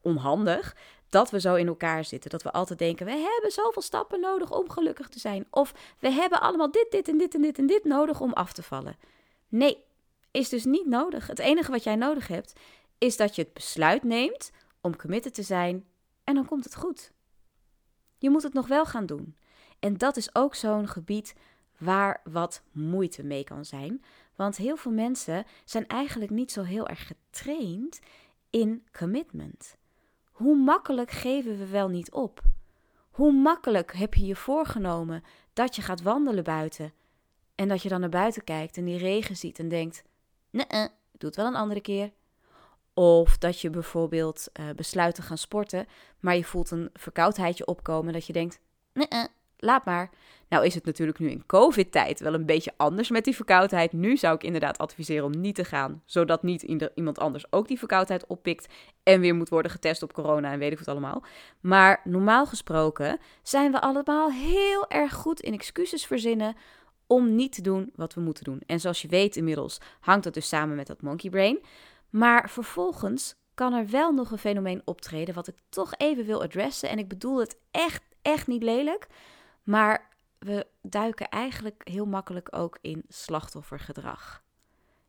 onhandig 0.01 0.77
dat 1.09 1.31
we 1.31 1.41
zo 1.41 1.55
in 1.55 1.67
elkaar 1.67 2.05
zitten. 2.05 2.31
Dat 2.31 2.43
we 2.43 2.53
altijd 2.53 2.79
denken: 2.79 3.07
we 3.07 3.13
hebben 3.13 3.51
zoveel 3.51 3.83
stappen 3.83 4.21
nodig 4.21 4.51
om 4.51 4.71
gelukkig 4.71 5.09
te 5.09 5.19
zijn. 5.19 5.47
Of 5.51 5.75
we 5.99 6.11
hebben 6.11 6.41
allemaal 6.41 6.71
dit, 6.71 6.87
dit 6.91 7.09
en 7.09 7.19
dit 7.19 7.35
en 7.35 7.43
dit 7.43 7.59
en 7.59 7.67
dit 7.67 7.85
nodig 7.85 8.21
om 8.21 8.33
af 8.33 8.53
te 8.53 8.63
vallen. 8.63 8.97
Nee, 9.49 9.85
is 10.31 10.49
dus 10.49 10.65
niet 10.65 10.87
nodig. 10.87 11.27
Het 11.27 11.39
enige 11.39 11.71
wat 11.71 11.85
jij 11.85 11.97
nodig 11.97 12.29
hebt, 12.29 12.53
is 13.03 13.17
dat 13.17 13.35
je 13.35 13.43
het 13.43 13.53
besluit 13.53 14.03
neemt 14.03 14.53
om 14.81 14.97
committed 14.97 15.35
te 15.35 15.43
zijn 15.43 15.85
en 16.25 16.35
dan 16.35 16.47
komt 16.47 16.65
het 16.65 16.77
goed. 16.77 17.13
Je 18.19 18.31
moet 18.31 18.43
het 18.43 18.53
nog 18.53 18.67
wel 18.67 18.85
gaan 18.85 19.07
doen. 19.07 19.37
En 19.79 19.97
dat 19.97 20.17
is 20.17 20.35
ook 20.35 20.55
zo'n 20.55 20.89
gebied 20.89 21.35
waar 21.79 22.21
wat 22.25 22.63
moeite 22.73 23.23
mee 23.23 23.45
kan 23.45 23.65
zijn. 23.65 24.05
Want 24.37 24.57
heel 24.57 24.77
veel 24.77 24.93
mensen 24.93 25.45
zijn 25.65 25.87
eigenlijk 25.87 26.31
niet 26.31 26.53
zo 26.53 26.63
heel 26.63 26.89
erg 26.89 27.07
getraind 27.07 28.01
in 28.51 28.87
commitment. 28.99 29.77
Hoe 30.33 30.57
makkelijk 30.57 31.11
geven 31.11 31.59
we 31.59 31.67
wel 31.67 31.89
niet 31.89 32.11
op? 32.13 32.43
Hoe 33.11 33.33
makkelijk 33.33 33.93
heb 33.93 34.15
je 34.15 34.27
je 34.27 34.37
voorgenomen 34.37 35.23
dat 35.53 35.77
je 35.77 35.83
gaat 35.83 36.03
wandelen 36.03 36.45
buiten 36.45 36.93
en 37.55 37.69
dat 37.69 37.83
je 37.83 37.89
dan 37.89 38.01
naar 38.01 38.09
buiten 38.09 38.45
kijkt 38.45 38.77
en 38.77 38.85
die 38.85 38.99
regen 38.99 39.37
ziet 39.37 39.59
en 39.59 39.69
denkt: 39.69 40.05
nee, 40.51 40.67
-uh, 40.69 40.87
doe 41.11 41.29
het 41.29 41.37
wel 41.37 41.47
een 41.47 41.55
andere 41.55 41.81
keer. 41.81 42.13
Of 42.95 43.39
dat 43.39 43.61
je 43.61 43.71
bijvoorbeeld 43.71 44.49
uh, 44.61 44.67
besluit 44.77 45.15
te 45.15 45.23
gaan 45.23 45.39
sporten, 45.39 45.87
maar 46.21 46.37
je 46.37 46.45
voelt 46.45 46.71
een 46.71 46.91
verkoudheidje 46.95 47.67
opkomen 47.67 48.13
dat 48.13 48.27
je 48.27 48.33
denkt: 48.33 48.61
nee, 48.93 49.07
-uh, 49.09 49.25
laat 49.57 49.85
maar. 49.85 50.11
Nou 50.49 50.65
is 50.65 50.75
het 50.75 50.85
natuurlijk 50.85 51.19
nu 51.19 51.31
in 51.31 51.47
COVID-tijd 51.47 52.21
wel 52.21 52.35
een 52.35 52.47
beetje 52.47 52.73
anders 52.77 53.11
met 53.11 53.25
die 53.25 53.35
verkoudheid. 53.35 53.93
Nu 53.93 54.17
zou 54.17 54.35
ik 54.35 54.43
inderdaad 54.43 54.79
adviseren 54.79 55.25
om 55.25 55.41
niet 55.41 55.55
te 55.55 55.65
gaan, 55.65 56.03
zodat 56.05 56.43
niet 56.43 56.63
iemand 56.95 57.19
anders 57.19 57.53
ook 57.53 57.69
die 57.69 57.79
verkoudheid 57.79 58.27
oppikt 58.27 58.75
en 59.03 59.21
weer 59.21 59.35
moet 59.35 59.49
worden 59.49 59.71
getest 59.71 60.03
op 60.03 60.13
corona 60.13 60.53
en 60.53 60.59
weet 60.59 60.73
ik 60.73 60.79
wat 60.79 60.89
allemaal. 60.89 61.25
Maar 61.61 62.01
normaal 62.05 62.47
gesproken 62.47 63.19
zijn 63.43 63.73
we 63.73 63.81
allemaal 63.81 64.31
heel 64.31 64.89
erg 64.89 65.13
goed 65.13 65.41
in 65.41 65.53
excuses 65.53 66.07
verzinnen 66.07 66.57
om 67.07 67.35
niet 67.35 67.53
te 67.53 67.63
doen 67.63 67.93
wat 67.95 68.15
we 68.15 68.21
moeten 68.21 68.45
doen. 68.45 68.63
En 68.67 68.81
zoals 68.81 69.03
je 69.03 69.09
weet 69.09 69.37
inmiddels 69.37 69.79
hangt 70.01 70.25
dat 70.25 70.35
dus 70.35 70.49
samen 70.49 70.77
met 70.77 70.87
dat 70.87 71.03
monkey 71.03 71.31
brain. 71.31 71.59
Maar 72.13 72.51
vervolgens 72.51 73.35
kan 73.55 73.73
er 73.73 73.89
wel 73.89 74.13
nog 74.13 74.31
een 74.31 74.39
fenomeen 74.39 74.83
optreden 74.85 75.35
wat 75.35 75.49
ik 75.49 75.59
toch 75.69 75.95
even 75.97 76.25
wil 76.25 76.43
adressen. 76.43 76.89
En 76.89 76.99
ik 76.99 77.09
bedoel 77.09 77.41
het 77.41 77.59
echt, 77.71 78.03
echt 78.23 78.47
niet 78.47 78.63
lelijk. 78.63 79.07
Maar 79.63 80.09
we 80.39 80.67
duiken 80.83 81.29
eigenlijk 81.29 81.89
heel 81.89 82.07
makkelijk 82.07 82.49
ook 82.57 82.79
in 82.81 83.05
slachtoffergedrag. 83.09 84.42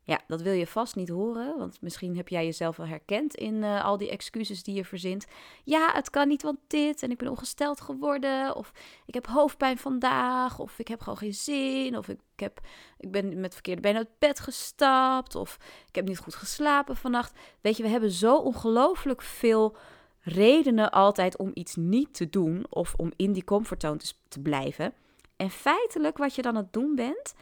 Ja, 0.06 0.20
dat 0.26 0.42
wil 0.42 0.52
je 0.52 0.66
vast 0.66 0.96
niet 0.96 1.08
horen, 1.08 1.58
want 1.58 1.80
misschien 1.80 2.16
heb 2.16 2.28
jij 2.28 2.44
jezelf 2.44 2.76
wel 2.76 2.86
herkend 2.86 3.34
in 3.34 3.54
uh, 3.54 3.84
al 3.84 3.96
die 3.96 4.10
excuses 4.10 4.62
die 4.62 4.74
je 4.74 4.84
verzint. 4.84 5.26
Ja, 5.64 5.92
het 5.92 6.10
kan 6.10 6.28
niet, 6.28 6.42
want 6.42 6.58
dit, 6.66 7.02
en 7.02 7.10
ik 7.10 7.18
ben 7.18 7.28
ongesteld 7.28 7.80
geworden, 7.80 8.56
of 8.56 8.72
ik 9.06 9.14
heb 9.14 9.26
hoofdpijn 9.26 9.78
vandaag, 9.78 10.58
of 10.58 10.78
ik 10.78 10.88
heb 10.88 11.00
gewoon 11.00 11.18
geen 11.18 11.34
zin, 11.34 11.96
of 11.96 12.08
ik, 12.08 12.20
heb, 12.36 12.60
ik 12.98 13.10
ben 13.10 13.40
met 13.40 13.52
verkeerde 13.52 13.80
benen 13.80 13.98
uit 13.98 14.18
bed 14.18 14.40
gestapt, 14.40 15.34
of 15.34 15.58
ik 15.88 15.94
heb 15.94 16.08
niet 16.08 16.18
goed 16.18 16.34
geslapen 16.34 16.96
vannacht. 16.96 17.38
Weet 17.60 17.76
je, 17.76 17.82
we 17.82 17.88
hebben 17.88 18.10
zo 18.10 18.36
ongelooflijk 18.36 19.22
veel 19.22 19.76
redenen 20.20 20.90
altijd 20.90 21.36
om 21.36 21.50
iets 21.54 21.76
niet 21.76 22.14
te 22.14 22.30
doen, 22.30 22.66
of 22.68 22.94
om 22.96 23.12
in 23.16 23.32
die 23.32 23.44
comfortzone 23.44 23.96
te, 23.98 24.12
te 24.28 24.40
blijven. 24.40 24.92
En 25.36 25.50
feitelijk 25.50 26.18
wat 26.18 26.34
je 26.34 26.42
dan 26.42 26.56
aan 26.56 26.62
het 26.62 26.72
doen 26.72 26.94
bent, 26.94 27.34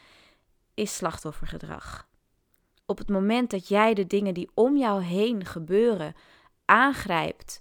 is 0.74 0.96
slachtoffergedrag. 0.96 2.10
Op 2.92 2.98
het 2.98 3.08
moment 3.08 3.50
dat 3.50 3.68
jij 3.68 3.94
de 3.94 4.06
dingen 4.06 4.34
die 4.34 4.50
om 4.54 4.76
jou 4.76 5.02
heen 5.02 5.44
gebeuren 5.44 6.14
aangrijpt 6.64 7.60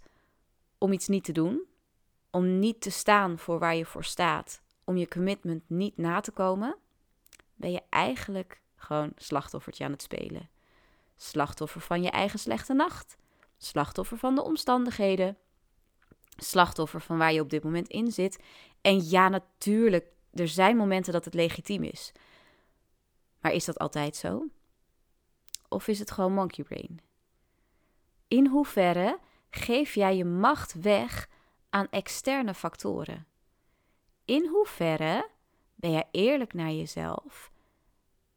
om 0.77 0.91
iets 0.91 1.07
niet 1.07 1.23
te 1.23 1.31
doen, 1.31 1.63
om 2.29 2.59
niet 2.59 2.81
te 2.81 2.89
staan 2.89 3.37
voor 3.37 3.59
waar 3.59 3.75
je 3.75 3.85
voor 3.85 4.03
staat, 4.03 4.61
om 4.83 4.97
je 4.97 5.07
commitment 5.07 5.63
niet 5.67 5.97
na 5.97 6.19
te 6.19 6.31
komen, 6.31 6.77
ben 7.55 7.71
je 7.71 7.81
eigenlijk 7.89 8.61
gewoon 8.75 9.11
slachtoffertje 9.15 9.83
aan 9.83 9.91
het 9.91 10.01
spelen. 10.01 10.49
Slachtoffer 11.17 11.81
van 11.81 12.03
je 12.03 12.09
eigen 12.09 12.39
slechte 12.39 12.73
nacht, 12.73 13.17
slachtoffer 13.57 14.17
van 14.17 14.35
de 14.35 14.43
omstandigheden, 14.43 15.37
slachtoffer 16.37 17.01
van 17.01 17.17
waar 17.17 17.33
je 17.33 17.41
op 17.41 17.49
dit 17.49 17.63
moment 17.63 17.87
in 17.87 18.11
zit. 18.11 18.43
En 18.81 19.09
ja, 19.09 19.29
natuurlijk, 19.29 20.05
er 20.33 20.47
zijn 20.47 20.77
momenten 20.77 21.13
dat 21.13 21.25
het 21.25 21.33
legitiem 21.33 21.83
is. 21.83 22.11
Maar 23.41 23.53
is 23.53 23.65
dat 23.65 23.79
altijd 23.79 24.15
zo? 24.15 24.45
Of 25.71 25.87
is 25.87 25.99
het 25.99 26.11
gewoon 26.11 26.33
monkey 26.33 26.63
brain? 26.63 26.99
In 28.27 28.47
hoeverre 28.47 29.19
geef 29.49 29.93
jij 29.93 30.17
je 30.17 30.25
macht 30.25 30.73
weg 30.73 31.29
aan 31.69 31.87
externe 31.89 32.53
factoren? 32.53 33.25
In 34.25 34.47
hoeverre 34.47 35.29
ben 35.75 35.91
jij 35.91 36.07
eerlijk 36.11 36.53
naar 36.53 36.71
jezelf 36.71 37.51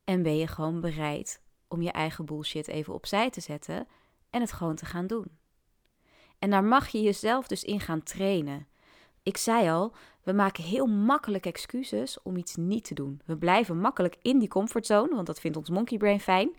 en 0.04 0.22
ben 0.22 0.36
je 0.36 0.46
gewoon 0.46 0.80
bereid 0.80 1.42
om 1.68 1.82
je 1.82 1.90
eigen 1.90 2.24
bullshit 2.24 2.68
even 2.68 2.94
opzij 2.94 3.30
te 3.30 3.40
zetten 3.40 3.88
en 4.30 4.40
het 4.40 4.52
gewoon 4.52 4.76
te 4.76 4.84
gaan 4.84 5.06
doen? 5.06 5.38
En 6.38 6.50
daar 6.50 6.64
mag 6.64 6.88
je 6.88 7.02
jezelf 7.02 7.46
dus 7.46 7.64
in 7.64 7.80
gaan 7.80 8.02
trainen. 8.02 8.66
Ik 9.22 9.36
zei 9.36 9.70
al, 9.70 9.94
we 10.22 10.32
maken 10.32 10.64
heel 10.64 10.86
makkelijk 10.86 11.46
excuses 11.46 12.22
om 12.22 12.36
iets 12.36 12.56
niet 12.56 12.84
te 12.84 12.94
doen. 12.94 13.20
We 13.24 13.36
blijven 13.36 13.78
makkelijk 13.78 14.16
in 14.22 14.38
die 14.38 14.48
comfortzone, 14.48 15.14
want 15.14 15.26
dat 15.26 15.40
vindt 15.40 15.56
ons 15.56 15.70
monkey 15.70 15.98
brain 15.98 16.20
fijn. 16.20 16.56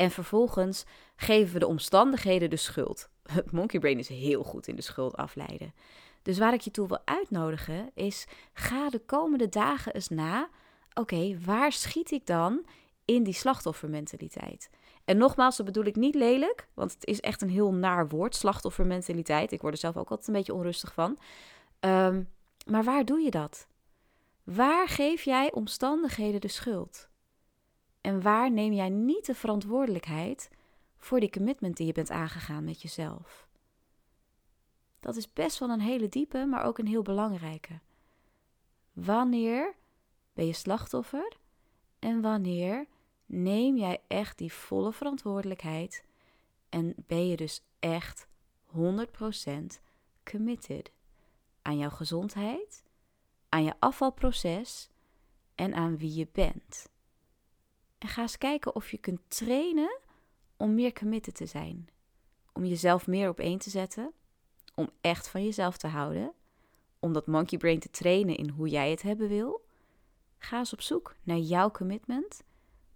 En 0.00 0.10
vervolgens 0.10 0.84
geven 1.16 1.52
we 1.52 1.58
de 1.58 1.66
omstandigheden 1.66 2.50
de 2.50 2.56
schuld. 2.56 3.08
Het 3.22 3.52
monkey 3.52 3.80
brain 3.80 3.98
is 3.98 4.08
heel 4.08 4.42
goed 4.42 4.68
in 4.68 4.76
de 4.76 4.82
schuld 4.82 5.16
afleiden. 5.16 5.74
Dus 6.22 6.38
waar 6.38 6.52
ik 6.52 6.60
je 6.60 6.70
toe 6.70 6.88
wil 6.88 7.00
uitnodigen 7.04 7.90
is: 7.94 8.26
ga 8.52 8.90
de 8.90 8.98
komende 8.98 9.48
dagen 9.48 9.94
eens 9.94 10.08
na. 10.08 10.48
Oké, 10.94 11.38
waar 11.44 11.72
schiet 11.72 12.10
ik 12.10 12.26
dan 12.26 12.66
in 13.04 13.22
die 13.22 13.34
slachtoffermentaliteit? 13.34 14.70
En 15.04 15.16
nogmaals, 15.16 15.56
dat 15.56 15.66
bedoel 15.66 15.84
ik 15.84 15.96
niet 15.96 16.14
lelijk, 16.14 16.68
want 16.74 16.92
het 16.92 17.06
is 17.06 17.20
echt 17.20 17.42
een 17.42 17.50
heel 17.50 17.72
naar 17.72 18.08
woord, 18.08 18.34
slachtoffermentaliteit. 18.34 19.52
Ik 19.52 19.60
word 19.60 19.72
er 19.72 19.80
zelf 19.80 19.96
ook 19.96 20.10
altijd 20.10 20.28
een 20.28 20.34
beetje 20.34 20.54
onrustig 20.54 20.92
van. 20.92 21.18
Um, 21.80 22.28
maar 22.66 22.84
waar 22.84 23.04
doe 23.04 23.20
je 23.20 23.30
dat? 23.30 23.66
Waar 24.44 24.88
geef 24.88 25.22
jij 25.22 25.52
omstandigheden 25.52 26.40
de 26.40 26.48
schuld? 26.48 27.09
En 28.00 28.22
waar 28.22 28.50
neem 28.50 28.72
jij 28.72 28.88
niet 28.88 29.26
de 29.26 29.34
verantwoordelijkheid 29.34 30.50
voor 30.96 31.20
die 31.20 31.30
commitment 31.30 31.76
die 31.76 31.86
je 31.86 31.92
bent 31.92 32.10
aangegaan 32.10 32.64
met 32.64 32.82
jezelf? 32.82 33.48
Dat 35.00 35.16
is 35.16 35.32
best 35.32 35.58
wel 35.58 35.68
een 35.68 35.80
hele 35.80 36.08
diepe, 36.08 36.44
maar 36.44 36.64
ook 36.64 36.78
een 36.78 36.86
heel 36.86 37.02
belangrijke. 37.02 37.80
Wanneer 38.92 39.74
ben 40.32 40.46
je 40.46 40.52
slachtoffer 40.52 41.36
en 41.98 42.20
wanneer 42.20 42.86
neem 43.26 43.76
jij 43.76 44.02
echt 44.06 44.38
die 44.38 44.52
volle 44.52 44.92
verantwoordelijkheid 44.92 46.04
en 46.68 46.94
ben 47.06 47.28
je 47.28 47.36
dus 47.36 47.62
echt 47.78 48.26
100% 48.76 48.80
committed 50.24 50.92
aan 51.62 51.78
jouw 51.78 51.90
gezondheid, 51.90 52.84
aan 53.48 53.64
je 53.64 53.74
afvalproces 53.78 54.88
en 55.54 55.74
aan 55.74 55.96
wie 55.96 56.14
je 56.14 56.28
bent. 56.32 56.89
En 58.00 58.08
ga 58.08 58.22
eens 58.22 58.38
kijken 58.38 58.74
of 58.74 58.90
je 58.90 58.98
kunt 58.98 59.20
trainen 59.28 59.98
om 60.56 60.74
meer 60.74 60.92
committed 60.92 61.34
te 61.34 61.46
zijn. 61.46 61.88
Om 62.52 62.64
jezelf 62.64 63.06
meer 63.06 63.28
op 63.28 63.38
één 63.38 63.58
te 63.58 63.70
zetten. 63.70 64.12
Om 64.74 64.90
echt 65.00 65.28
van 65.28 65.44
jezelf 65.44 65.76
te 65.76 65.86
houden. 65.86 66.32
Om 66.98 67.12
dat 67.12 67.26
monkey 67.26 67.58
brain 67.58 67.78
te 67.78 67.90
trainen 67.90 68.36
in 68.36 68.48
hoe 68.48 68.68
jij 68.68 68.90
het 68.90 69.02
hebben 69.02 69.28
wil. 69.28 69.64
Ga 70.38 70.58
eens 70.58 70.72
op 70.72 70.80
zoek 70.80 71.14
naar 71.22 71.36
jouw 71.36 71.70
commitment. 71.70 72.42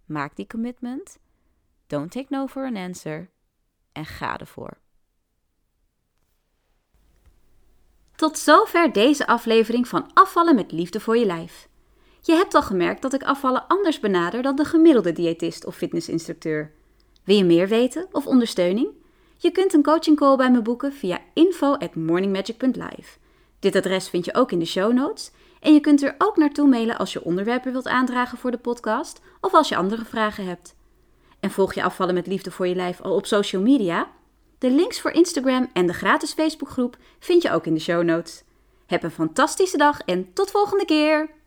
Maak 0.05 0.35
die 0.35 0.47
commitment. 0.47 1.19
Don't 1.87 2.11
take 2.11 2.27
no 2.29 2.47
for 2.47 2.65
an 2.65 2.75
answer. 2.75 3.29
En 3.91 4.05
ga 4.05 4.37
ervoor. 4.37 4.77
Tot 8.15 8.37
zover 8.37 8.93
deze 8.93 9.27
aflevering 9.27 9.87
van 9.87 10.13
Afvallen 10.13 10.55
met 10.55 10.71
Liefde 10.71 10.99
voor 10.99 11.17
je 11.17 11.25
Lijf. 11.25 11.69
Je 12.25 12.33
hebt 12.33 12.53
al 12.53 12.61
gemerkt 12.61 13.01
dat 13.01 13.13
ik 13.13 13.23
afvallen 13.23 13.67
anders 13.67 13.99
benader 13.99 14.41
dan 14.41 14.55
de 14.55 14.65
gemiddelde 14.65 15.11
diëtist 15.11 15.65
of 15.65 15.75
fitnessinstructeur. 15.75 16.71
Wil 17.23 17.35
je 17.35 17.43
meer 17.43 17.67
weten 17.67 18.07
of 18.11 18.25
ondersteuning? 18.27 18.87
Je 19.37 19.51
kunt 19.51 19.73
een 19.73 19.83
coaching 19.83 20.17
call 20.17 20.35
bij 20.35 20.51
me 20.51 20.61
boeken 20.61 20.93
via 20.93 21.19
info@morningmagic.live. 21.33 23.17
Dit 23.59 23.75
adres 23.75 24.09
vind 24.09 24.25
je 24.25 24.33
ook 24.35 24.51
in 24.51 24.59
de 24.59 24.65
show 24.65 24.93
notes 24.93 25.31
en 25.59 25.73
je 25.73 25.79
kunt 25.79 26.03
er 26.03 26.15
ook 26.17 26.37
naartoe 26.37 26.67
mailen 26.67 26.97
als 26.97 27.13
je 27.13 27.23
onderwerpen 27.23 27.71
wilt 27.71 27.87
aandragen 27.87 28.37
voor 28.37 28.51
de 28.51 28.57
podcast 28.57 29.21
of 29.41 29.53
als 29.53 29.69
je 29.69 29.75
andere 29.75 30.05
vragen 30.05 30.45
hebt. 30.45 30.75
En 31.39 31.51
volg 31.51 31.73
je 31.73 31.83
afvallen 31.83 32.13
met 32.13 32.27
liefde 32.27 32.51
voor 32.51 32.67
je 32.67 32.75
lijf 32.75 33.01
al 33.01 33.15
op 33.15 33.25
social 33.25 33.61
media? 33.61 34.11
De 34.57 34.71
links 34.71 35.01
voor 35.01 35.11
Instagram 35.11 35.69
en 35.73 35.87
de 35.87 35.93
gratis 35.93 36.33
Facebookgroep 36.33 36.97
vind 37.19 37.41
je 37.41 37.51
ook 37.51 37.65
in 37.65 37.73
de 37.73 37.79
show 37.79 38.03
notes. 38.03 38.43
Heb 38.85 39.03
een 39.03 39.11
fantastische 39.11 39.77
dag 39.77 39.99
en 39.99 40.33
tot 40.33 40.51
volgende 40.51 40.85
keer! 40.85 41.43